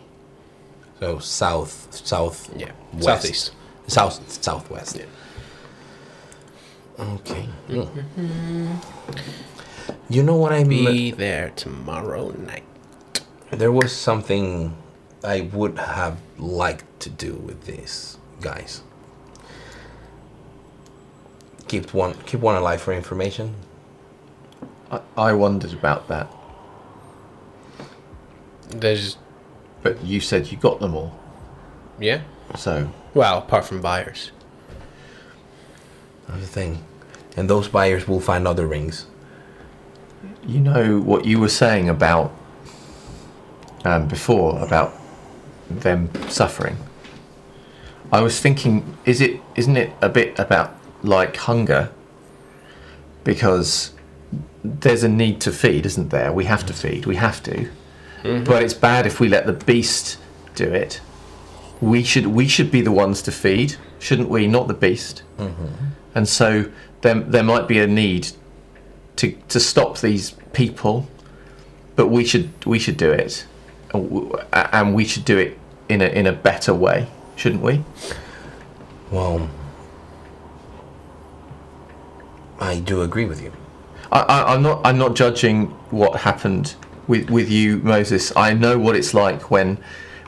[1.01, 2.73] So south, south, Yeah.
[2.95, 3.05] West.
[3.05, 3.53] Southeast.
[3.87, 4.97] south, southwest.
[4.97, 5.05] Yeah.
[6.99, 7.43] Okay.
[7.69, 8.77] Hmm.
[10.09, 10.87] You know what I mean?
[10.87, 12.65] Be there tomorrow night.
[13.51, 14.75] There was something
[15.23, 18.83] I would have liked to do with this, guys.
[21.69, 23.55] Keep one, keep one alive for information.
[24.91, 26.29] I, I wondered about that,
[28.71, 29.17] There's,
[29.87, 31.13] but you said you got them all.
[32.01, 32.23] yeah.
[32.57, 34.33] So Well, apart from buyers.
[36.27, 36.85] That's the thing,
[37.37, 39.07] and those buyers will find other rings.
[40.45, 42.33] you know what you were saying about
[43.85, 44.93] um, before about
[45.71, 46.77] them suffering.
[48.11, 50.69] I was thinking, is it isn't it a bit about
[51.05, 51.93] like hunger?
[53.23, 53.93] Because
[54.65, 56.33] there's a need to feed, isn't there?
[56.33, 57.07] We have to feed.
[57.07, 57.69] We have to.
[58.23, 58.45] Mm-hmm.
[58.45, 60.19] But it's bad if we let the beast
[60.55, 61.01] do it.
[61.81, 64.47] We should we should be the ones to feed, shouldn't we?
[64.47, 65.23] Not the beast.
[65.39, 65.67] Mm-hmm.
[66.15, 66.71] And so
[67.03, 68.29] there there might be a need
[69.17, 71.09] to to stop these people,
[71.95, 73.47] but we should we should do it,
[73.93, 75.59] and we should do it
[75.89, 77.85] in a in a better way, shouldn't we?
[79.11, 79.49] Well,
[82.59, 83.53] I do agree with you.
[84.11, 86.75] I, I, I'm not I'm not judging what happened
[87.07, 88.33] with with you, Moses.
[88.37, 89.79] I know what it's like when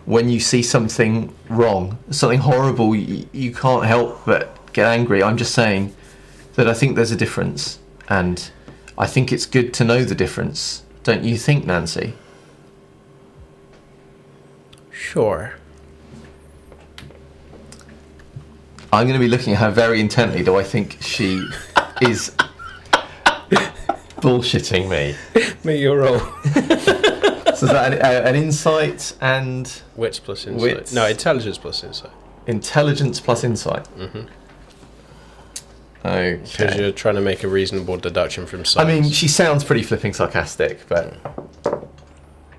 [0.04, 2.94] when you see something wrong, something horrible.
[2.96, 5.22] You, you can't help but get angry.
[5.22, 5.94] I'm just saying
[6.54, 8.50] that I think there's a difference, and
[8.96, 10.82] I think it's good to know the difference.
[11.02, 12.14] Don't you think, Nancy?
[14.90, 15.54] Sure.
[18.90, 20.42] I'm going to be looking at her very intently.
[20.42, 21.46] Do I think she
[22.00, 22.34] is
[24.20, 25.16] bullshitting me?
[25.64, 26.20] me, you're all.
[27.58, 30.76] So is that an, uh, an insight and Wits plus insight.
[30.76, 30.92] Wits.
[30.92, 32.12] No, intelligence plus insight.
[32.46, 33.82] intelligence plus insight?
[33.96, 34.28] Mm-hmm.
[36.02, 40.12] Because you're trying to make a reasonable deduction from I mean, she sounds pretty flipping
[40.14, 41.16] sarcastic, but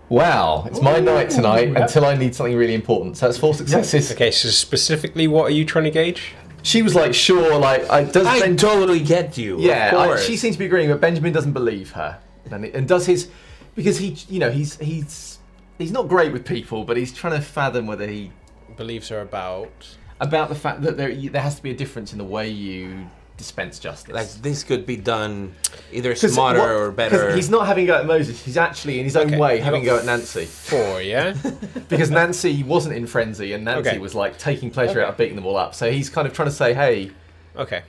[0.09, 3.17] wow, it's my night tonight until I need something really important.
[3.17, 4.11] So that's four successes.
[4.11, 6.35] Okay, so specifically, what are you trying to gauge?
[6.63, 9.59] She was like, sure, like, I, does I Ben- totally get you.
[9.59, 12.87] Yeah, of I, she seems to be agreeing, but Benjamin doesn't believe her, and, and
[12.87, 13.29] does his
[13.75, 15.39] because he, you know, he's he's
[15.77, 18.31] he's not great with people, but he's trying to fathom whether he
[18.77, 19.95] Believes her about.
[20.21, 23.09] about the fact that there there has to be a difference in the way you
[23.39, 24.13] dispense justice.
[24.13, 25.55] like this could be done
[25.91, 27.35] either smarter what- or 'cause better.
[27.35, 28.39] He's not having a go at Moses.
[28.45, 30.45] He's actually, in his own Okay, way, having a go at Nancy.
[30.45, 31.33] Four, yeah?
[31.89, 33.97] Because Nancy wasn't in frenzy, and Nancy Okay.
[33.97, 35.01] was like taking pleasure Okay.
[35.07, 35.73] out of beating them all up.
[35.73, 37.11] So he's kind of trying to say, "Hey,
[37.57, 37.81] Okay.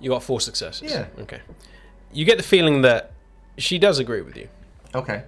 [0.00, 0.90] You got four successes.
[0.90, 1.06] Yeah.
[1.20, 1.40] Okay.
[2.12, 3.12] You get the feeling that
[3.56, 4.48] she does agree with you,
[4.94, 5.22] okay,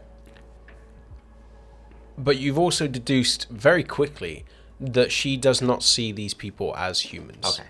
[2.18, 4.44] but you've also deduced very quickly
[4.80, 7.46] that she does not see these people as humans.
[7.46, 7.68] okay,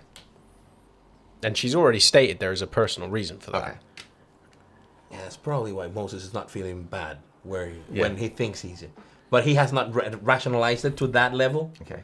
[1.43, 3.63] And she's already stated there is a personal reason for that.
[3.63, 3.77] okay."
[5.11, 8.01] yeah, that's probably why Moses is not feeling bad where Yeah.
[8.03, 8.91] when he thinks he's it.
[9.29, 11.71] But he has not ra- rationalized it to that level.
[11.81, 12.01] Okay.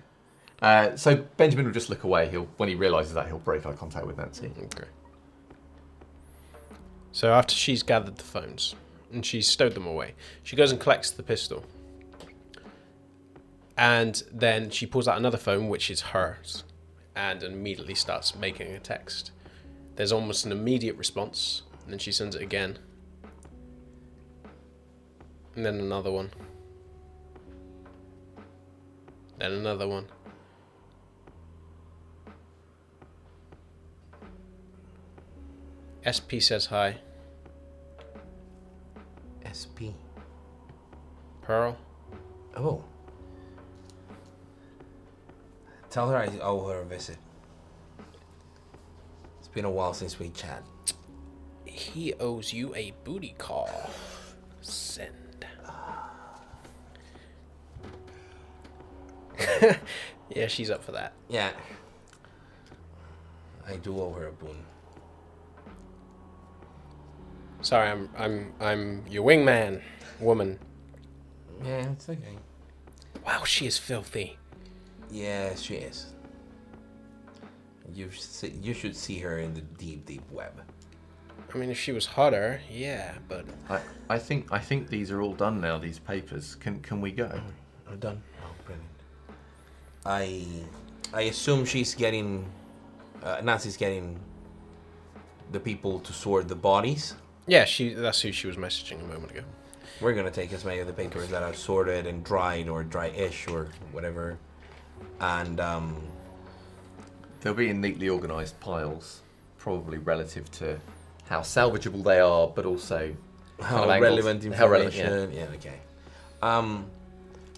[0.61, 2.29] Uh, so Benjamin will just look away.
[2.29, 4.51] He'll when he realizes that he'll break eye contact with Nancy.
[4.57, 4.87] Okay.
[7.11, 8.75] So after she's gathered the phones
[9.11, 10.13] and she's stowed them away,
[10.43, 11.65] she goes and collects the pistol.
[13.77, 16.63] And then she pulls out another phone, which is hers,
[17.15, 19.31] and immediately starts making a text.
[19.95, 22.79] There's almost an immediate response, and then she sends it again.
[25.55, 26.31] And then another one.
[29.37, 30.07] Then another one.
[36.03, 36.97] SP says hi.
[39.45, 39.95] SP.
[41.41, 41.77] Pearl.
[42.57, 42.83] Oh.
[45.93, 47.17] Tell her I owe her a visit.
[49.37, 50.63] It's been a while since we chat.
[51.65, 53.91] He owes you a booty call.
[54.61, 55.45] Send.
[60.31, 61.13] yeah, she's up for that.
[61.29, 61.51] Yeah.
[63.67, 64.65] I do owe her a boon.
[67.61, 69.83] Sorry, I'm I'm I'm your wingman,
[70.19, 70.57] woman.
[71.63, 72.39] Yeah, it's okay.
[73.23, 74.39] Wow, she is filthy.
[75.13, 76.07] Yeah, she is.
[77.93, 80.59] You see, you should see her in the deep, deep web.
[81.53, 83.79] I mean, if she was hotter, yeah, but I,
[84.09, 85.77] I think I think these are all done now.
[85.77, 86.55] These papers.
[86.55, 87.29] Can can we go?
[87.87, 88.23] We're done.
[88.41, 88.89] Oh, brilliant.
[90.03, 90.45] I
[91.13, 92.51] I assume she's getting
[93.21, 94.19] uh, Nancy's getting
[95.51, 97.13] the people to sort the bodies.
[97.45, 97.93] Yeah, she.
[97.93, 99.43] That's who she was messaging a moment ago.
[100.01, 103.47] We're gonna take as many of the papers that are sorted and dried or dry-ish
[103.47, 104.39] or whatever,
[105.19, 106.01] and um,
[107.41, 109.21] They'll be in neatly organised piles,
[109.57, 110.79] probably relative to
[111.25, 113.13] how salvageable they are, but also
[113.61, 115.33] how Kind of relevant How relevant, information.
[115.33, 115.55] yeah.
[115.55, 115.79] okay.
[116.41, 116.85] Um,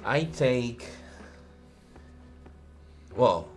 [0.04, 0.88] I take
[3.16, 3.48] well,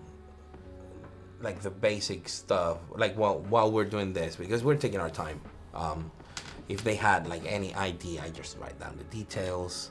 [1.41, 2.79] like the basic stuff.
[2.95, 5.41] Like while while we're doing this, because we're taking our time.
[5.75, 6.11] Um,
[6.69, 9.91] if they had like any idea, I just write down the details.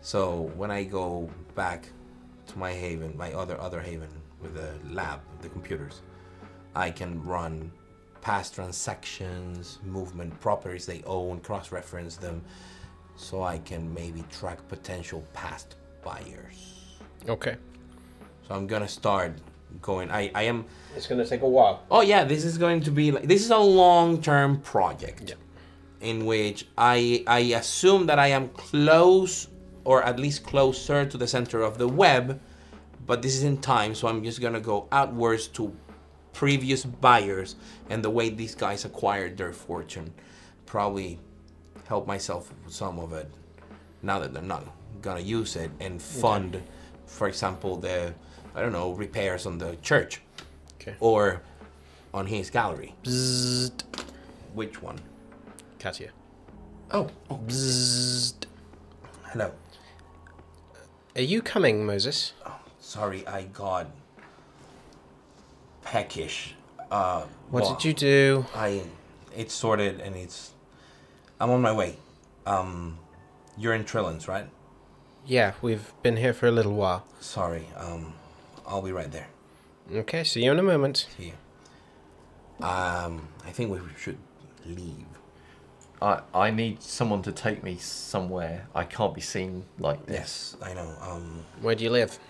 [0.00, 1.88] So when I go back
[2.46, 4.08] to my haven, my other other haven
[4.40, 6.02] with the lab, the computers,
[6.74, 7.70] I can run
[8.20, 12.42] past transactions, movement properties they own, cross-reference them,
[13.16, 16.98] so I can maybe track potential past buyers.
[17.28, 17.56] Okay.
[18.48, 19.32] So I'm gonna start
[19.80, 20.10] going.
[20.10, 20.64] I I am.
[20.96, 21.84] It's gonna take a while.
[21.90, 25.30] Oh yeah, this is going to be like this is a long-term project.
[25.30, 25.34] Yeah.
[26.00, 29.46] In which I I assume that I am close
[29.84, 32.40] or at least closer to the center of the web,
[33.06, 35.74] but this is in time, so I'm just gonna go outwards to
[36.32, 37.56] previous buyers
[37.90, 40.12] and the way these guys acquired their fortune.
[40.66, 41.18] Probably
[41.88, 43.28] help myself with some of it
[44.02, 44.64] now that they're not
[45.02, 46.62] gonna use it and fund,
[47.06, 48.14] for example, the
[48.54, 50.20] I don't know repairs on the church
[50.80, 50.94] Okay.
[51.00, 51.42] or
[52.12, 52.94] on his gallery.
[53.02, 53.84] Bzzzt.
[54.54, 54.98] Which one?
[55.78, 56.10] Katia.
[56.90, 57.40] Oh, oh
[59.30, 59.52] hello.
[61.14, 62.32] Are you coming, Moses?
[62.80, 63.86] Sorry, I got
[65.82, 66.54] peckish.
[66.90, 68.46] Uh, What well, did you do?
[68.54, 68.82] I
[69.36, 70.52] it's sorted and it's
[71.40, 71.96] I'm on my way.
[72.46, 72.98] Um,
[73.56, 74.48] you're in Trillins, right?
[75.26, 77.04] Yeah, we've been here for a little while.
[77.20, 77.68] Sorry.
[77.76, 78.14] Um,
[78.66, 79.28] I'll be right there.
[79.92, 81.06] Okay, see you in a moment.
[81.16, 81.32] See
[82.60, 82.66] you.
[82.66, 84.18] Um, I think we should
[84.64, 85.06] leave.
[86.02, 88.66] I, I need someone to take me somewhere.
[88.74, 90.16] I can't be seen like this.
[90.16, 90.92] Yes, I know.
[91.00, 92.18] Um, Where do you live?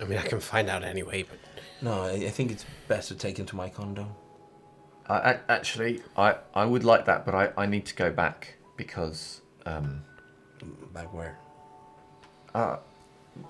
[0.00, 1.38] I mean, I can find out anyway, but
[1.80, 4.16] no, I, I think it's best to take him to my condo.
[5.08, 8.56] I, I, actually, I, I would like that, but I, I need to go back
[8.76, 10.02] because um,
[10.92, 11.38] Back where?
[12.54, 12.78] uh,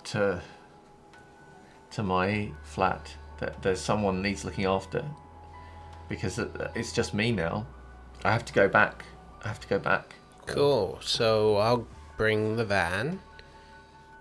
[0.04, 0.42] to
[1.90, 5.02] to my flat that there's someone needs looking after
[6.08, 7.66] because it, it's just me now.
[8.24, 9.04] I have to go back.
[9.44, 10.14] I have to go back.
[10.46, 10.98] cool.
[11.00, 11.86] So I'll
[12.16, 13.20] bring the van.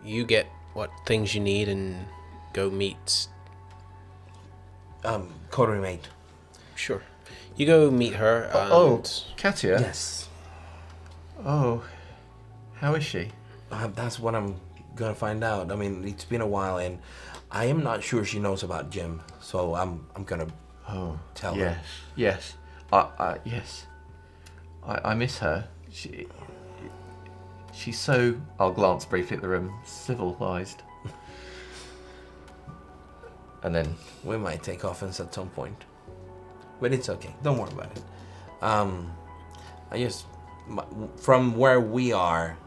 [0.03, 2.05] You get what things you need and
[2.53, 3.27] go meet.
[5.03, 6.07] Um, coterie mate.
[6.75, 7.01] Sure.
[7.55, 8.43] You go meet her.
[8.43, 9.03] And Oh,
[9.35, 9.79] Katia.
[9.79, 10.29] Yes.
[11.43, 11.83] Oh,
[12.75, 13.29] how is she?
[13.71, 14.55] Uh, that's what I'm
[14.95, 15.71] gonna find out.
[15.71, 16.99] I mean, it's been a while, and
[17.51, 19.21] I am not sure she knows about Jim.
[19.41, 20.47] So I'm I'm gonna
[20.89, 21.83] Oh, tell yes,
[22.15, 22.53] yes.
[22.91, 23.85] I, I yes.
[24.85, 25.67] I, I miss her.
[25.91, 26.27] She,
[27.73, 28.39] she's so.
[28.59, 29.73] I'll glance briefly at the room.
[29.83, 30.83] Civilized.
[33.63, 35.83] and then We might take offense at some point,
[36.79, 37.33] but it's okay.
[37.43, 38.03] Don't worry about it.
[38.61, 39.11] Um,
[39.91, 40.25] I just
[41.17, 42.57] from where we are,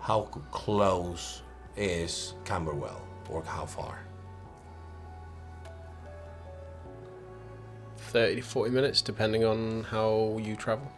[0.00, 0.22] how
[0.52, 1.42] close
[1.76, 3.00] is Camberwell,
[3.30, 4.05] or how far?
[8.06, 10.90] 30 to 40 minutes, depending on how you travel.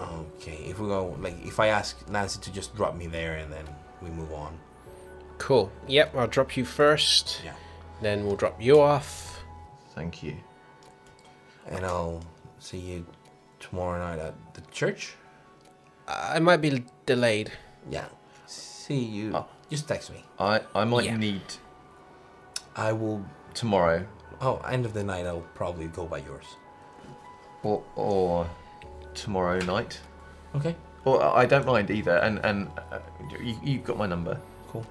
[0.00, 3.52] Okay, if we go like if I ask Nancy to just drop me there and
[3.52, 3.64] then
[4.00, 4.58] we move on.
[5.38, 5.70] Cool.
[5.88, 7.40] Yep, I'll drop you first.
[7.44, 7.54] Yeah.
[8.00, 9.42] Then we'll drop you off.
[9.94, 10.36] thank you.
[11.66, 12.22] And I'll
[12.60, 13.04] see you
[13.58, 15.14] tomorrow night at the church.
[16.06, 17.50] Uh, I might be delayed.
[17.90, 18.06] Yeah.
[18.46, 19.32] See you.
[19.34, 19.46] Oh.
[19.68, 20.24] Just text me.
[20.38, 21.16] I I might Yeah.
[21.16, 21.42] need
[22.76, 23.24] I will.
[23.54, 24.06] tomorrow
[24.40, 25.26] Oh, end of the night.
[25.26, 26.46] I'll probably go by yours.
[27.62, 28.48] or or
[29.14, 30.00] tomorrow night.
[30.54, 30.76] Okay.
[31.04, 32.16] Or I don't mind either.
[32.18, 33.00] And and uh,
[33.40, 34.38] you you've got my number.
[34.68, 34.86] Cool.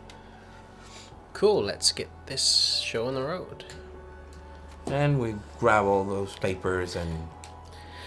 [1.34, 3.64] Cool, let's get this show on the road.
[4.88, 7.28] And we grab all those papers and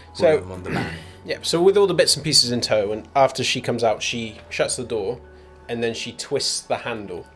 [0.08, 0.92] put So- them on the van.
[1.22, 4.02] Yeah, so with all the bits and pieces in tow, and after she comes out,
[4.02, 5.20] she shuts the door
[5.68, 7.26] and then she twists the handle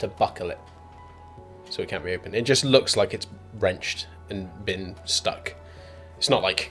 [0.00, 0.58] to buckle it
[1.74, 2.36] so it can't be opened.
[2.36, 3.26] It just looks like it's
[3.58, 5.56] wrenched and been stuck.
[6.16, 6.70] It's not like,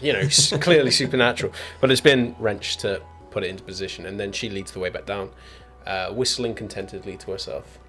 [0.00, 0.22] you know,
[0.60, 3.02] clearly supernatural, but it's been wrenched to
[3.32, 5.30] put it into position, and then she leads the way back down,
[5.84, 7.80] uh, whistling contentedly to herself.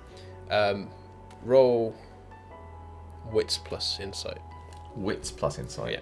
[0.49, 0.89] Um,
[1.43, 1.95] roll
[3.31, 4.39] wits plus insight.
[4.95, 6.01] Wits plus insight.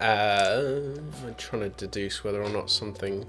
[0.00, 0.06] Yeah.
[0.06, 0.96] Uh,
[1.26, 3.26] I'm trying to deduce whether or not something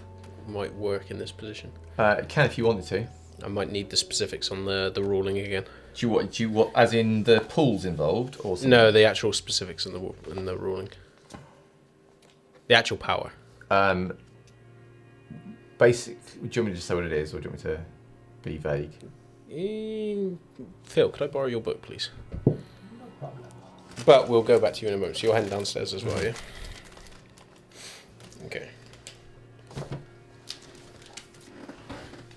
[0.47, 1.69] might work in this position.
[1.99, 3.07] Uh, it can if you wanted to.
[3.43, 5.63] I might need the specifics on the the ruling again.
[5.95, 6.31] Do you what?
[6.31, 6.71] Do you what?
[6.75, 8.69] As in the pools involved, or something?
[8.69, 10.89] No, the actual specifics in the in the ruling.
[12.67, 13.31] The actual power.
[13.69, 14.13] Um,
[15.77, 16.17] basic.
[16.25, 17.71] Do you want me to just say what it is, or do you want me
[17.71, 17.81] to
[18.41, 18.93] be vague?
[19.51, 20.35] Eh,
[20.83, 22.09] Phil, could I borrow your book, please?
[22.45, 22.57] No
[23.19, 23.43] problem.
[24.05, 25.17] But we'll go back to you in a moment.
[25.17, 26.33] So you're heading downstairs as well, yeah?
[28.45, 28.69] Okay.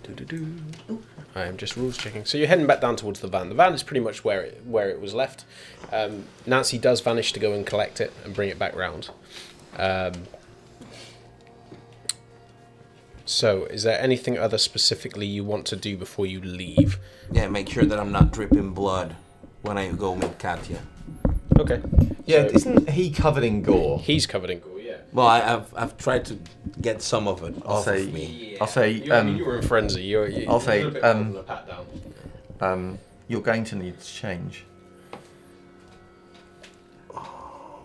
[0.06, 1.02] Doo-doo-doo.
[1.34, 2.24] I am just rules checking.
[2.24, 3.48] So you're heading back down towards the van.
[3.48, 5.44] The van is pretty much where it where it was left.
[5.92, 9.10] Um, Nancy does vanish to go and collect it and bring it back round.
[9.76, 10.12] Um,
[13.24, 16.98] so, is there anything other specifically you want to do before you leave?
[17.32, 19.16] Yeah, make sure that I'm not dripping blood
[19.62, 20.78] when I go meet Katya.
[21.58, 21.82] Okay.
[22.24, 23.98] Yeah, So- isn't he covered in gore?
[23.98, 24.75] He's covered in gore, yeah.
[25.16, 26.38] Well, I, I've I've tried to
[26.82, 28.58] get some of it I'll off say- of me.
[28.60, 30.02] I'll say, You, I um, you were in frenzy.
[30.02, 31.86] You're, you, I'll say, a bit um, more than a pat down.
[32.60, 34.64] Um, you're going to need to change.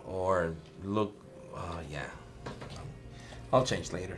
[0.05, 0.53] Or
[0.83, 1.13] look,
[1.55, 2.03] uh, yeah.
[3.53, 4.17] I'll change later.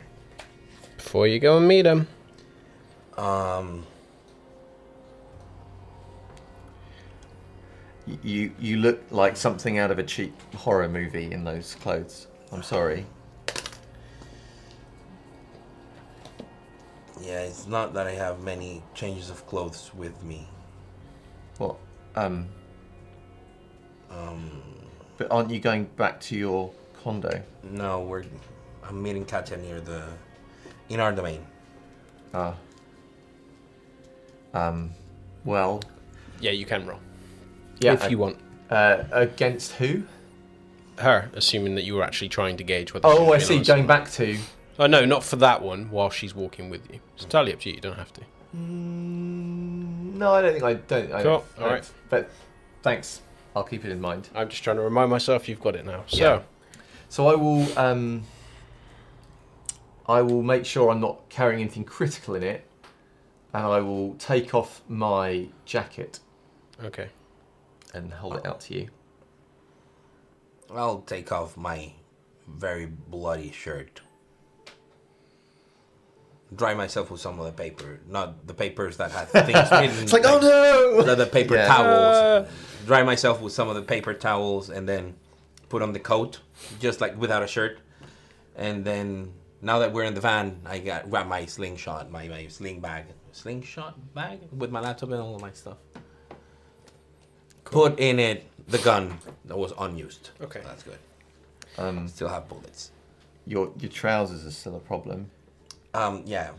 [0.96, 2.08] Before you go and meet him.
[3.16, 3.86] Um,
[8.24, 12.26] You you look like something out of a cheap horror movie in those clothes.
[12.54, 13.04] I'm sorry.
[17.20, 20.46] yeah, it's not that I have many changes of clothes with me.
[21.58, 21.76] What?
[22.14, 22.48] Um,
[24.08, 24.62] Um,
[25.18, 26.70] but aren't you going back to your
[27.02, 27.42] condo?
[27.64, 28.24] no, we're
[28.88, 30.04] I'm meeting Katya near the
[30.90, 31.44] in our domain.
[32.32, 32.54] Ah.
[34.52, 34.92] Um.
[35.44, 35.82] Well.
[36.40, 37.00] Yeah, you can roll.
[37.80, 37.94] Yeah.
[37.94, 38.36] if you want.
[38.70, 40.04] Uh, against who?
[40.98, 43.06] Her, assuming that you were actually trying to gauge whether.
[43.08, 43.48] Oh, I see.
[43.48, 44.38] being honest or Going back to.
[44.78, 45.90] Oh no, not for that one.
[45.90, 47.76] While she's walking with you, it's entirely up to you.
[47.76, 48.20] You don't have to.
[48.56, 51.12] Mm, no, I don't think I don't.
[51.12, 51.90] I, Cool, I- alright.
[52.08, 52.30] But
[52.82, 53.20] thanks.
[53.56, 54.28] I'll keep it in mind.
[54.34, 56.02] I'm just trying to remind myself you've got it now.
[56.08, 56.42] So, Yeah.
[57.08, 57.78] So I will.
[57.78, 58.24] Um,
[60.06, 62.66] I will make sure I'm not carrying anything critical in it,
[63.52, 66.20] and I will take off my jacket
[66.82, 67.08] okay.
[67.94, 68.88] and hold it out to you.
[70.70, 71.92] I'll take off my
[72.48, 74.00] very bloody shirt.
[76.54, 80.02] Dry myself with some of the paper, not the papers that had things written.
[80.04, 81.02] It's like, oh no!
[81.02, 81.66] the, the paper Yeah.
[81.66, 82.16] towels.
[82.16, 82.50] Uh.
[82.86, 85.14] Dry myself with some of the paper towels, and then
[85.68, 86.40] put on the coat,
[86.80, 87.78] just like without a shirt.
[88.56, 89.32] And then
[89.62, 93.06] now that we're in the van, I got grab my slingshot, my, my sling bag,
[93.32, 95.78] slingshot bag with my laptop and all of my stuff.
[97.64, 100.30] Put in it the gun that was unused.
[100.40, 100.60] Okay.
[100.64, 100.98] that's good.
[101.78, 102.90] Um, Still have bullets.
[103.46, 105.30] your your trousers are still a problem.
[105.92, 106.50] Um, yeah,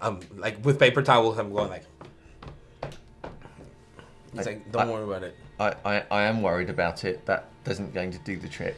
[0.00, 1.84] um, like with paper towels, I'm going like.
[4.34, 5.36] It's I- like, don't I- worry about it.
[5.58, 7.26] I, I, I am worried about it.
[7.26, 8.76] That isn't going to do the trick.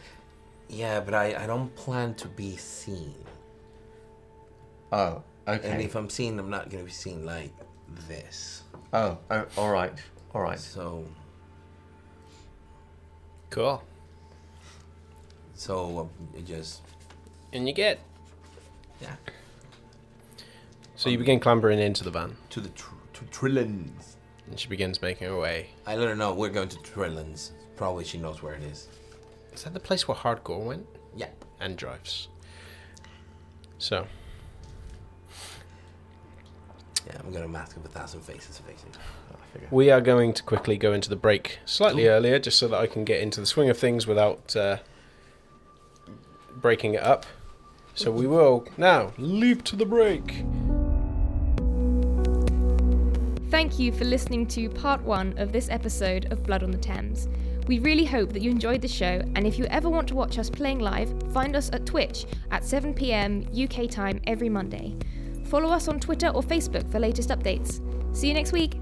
[0.69, 3.15] Yeah, but I, I don't plan to be seen.
[4.91, 5.69] Oh, okay.
[5.71, 7.53] And if I'm seen, I'm not gonna be seen like
[8.09, 8.65] this.
[8.93, 9.93] Oh, oh, all right,
[10.35, 10.59] all right.
[10.59, 11.05] So,
[13.53, 13.83] Cool.
[15.55, 16.81] so um, it just
[17.53, 18.01] And you get.
[19.01, 19.15] yeah
[20.97, 24.17] So you begin clambering into the van, to the tr- to Trillins.
[24.49, 25.69] and she begins making her way.
[25.87, 27.51] I let her know we're going to Trillins.
[27.77, 28.89] Probably she knows where it is.
[29.53, 31.29] Is that the place where Hardcore went Yeah.
[31.61, 32.29] and drives?
[33.79, 34.07] So
[37.13, 38.97] Yeah, I'm gonna mask of a thousand faces fix it.
[39.33, 39.69] I figure.
[39.71, 42.87] we are going to quickly go into the break slightly earlier, just so that I
[42.87, 44.79] can get into the swing of things without uh,
[46.57, 47.27] breaking it up.
[47.95, 50.45] So we will now leap to the break.
[53.51, 57.29] Thank you for listening to part one of this episode of Blood on the Thames.
[57.67, 60.39] We really hope that you enjoyed the show, and if you ever want to watch
[60.39, 64.97] us playing live, find us at Twitch at 7pm UK time every Monday.
[65.53, 67.83] Follow us on Twitter or Facebook for latest updates.
[68.17, 68.73] See you next week!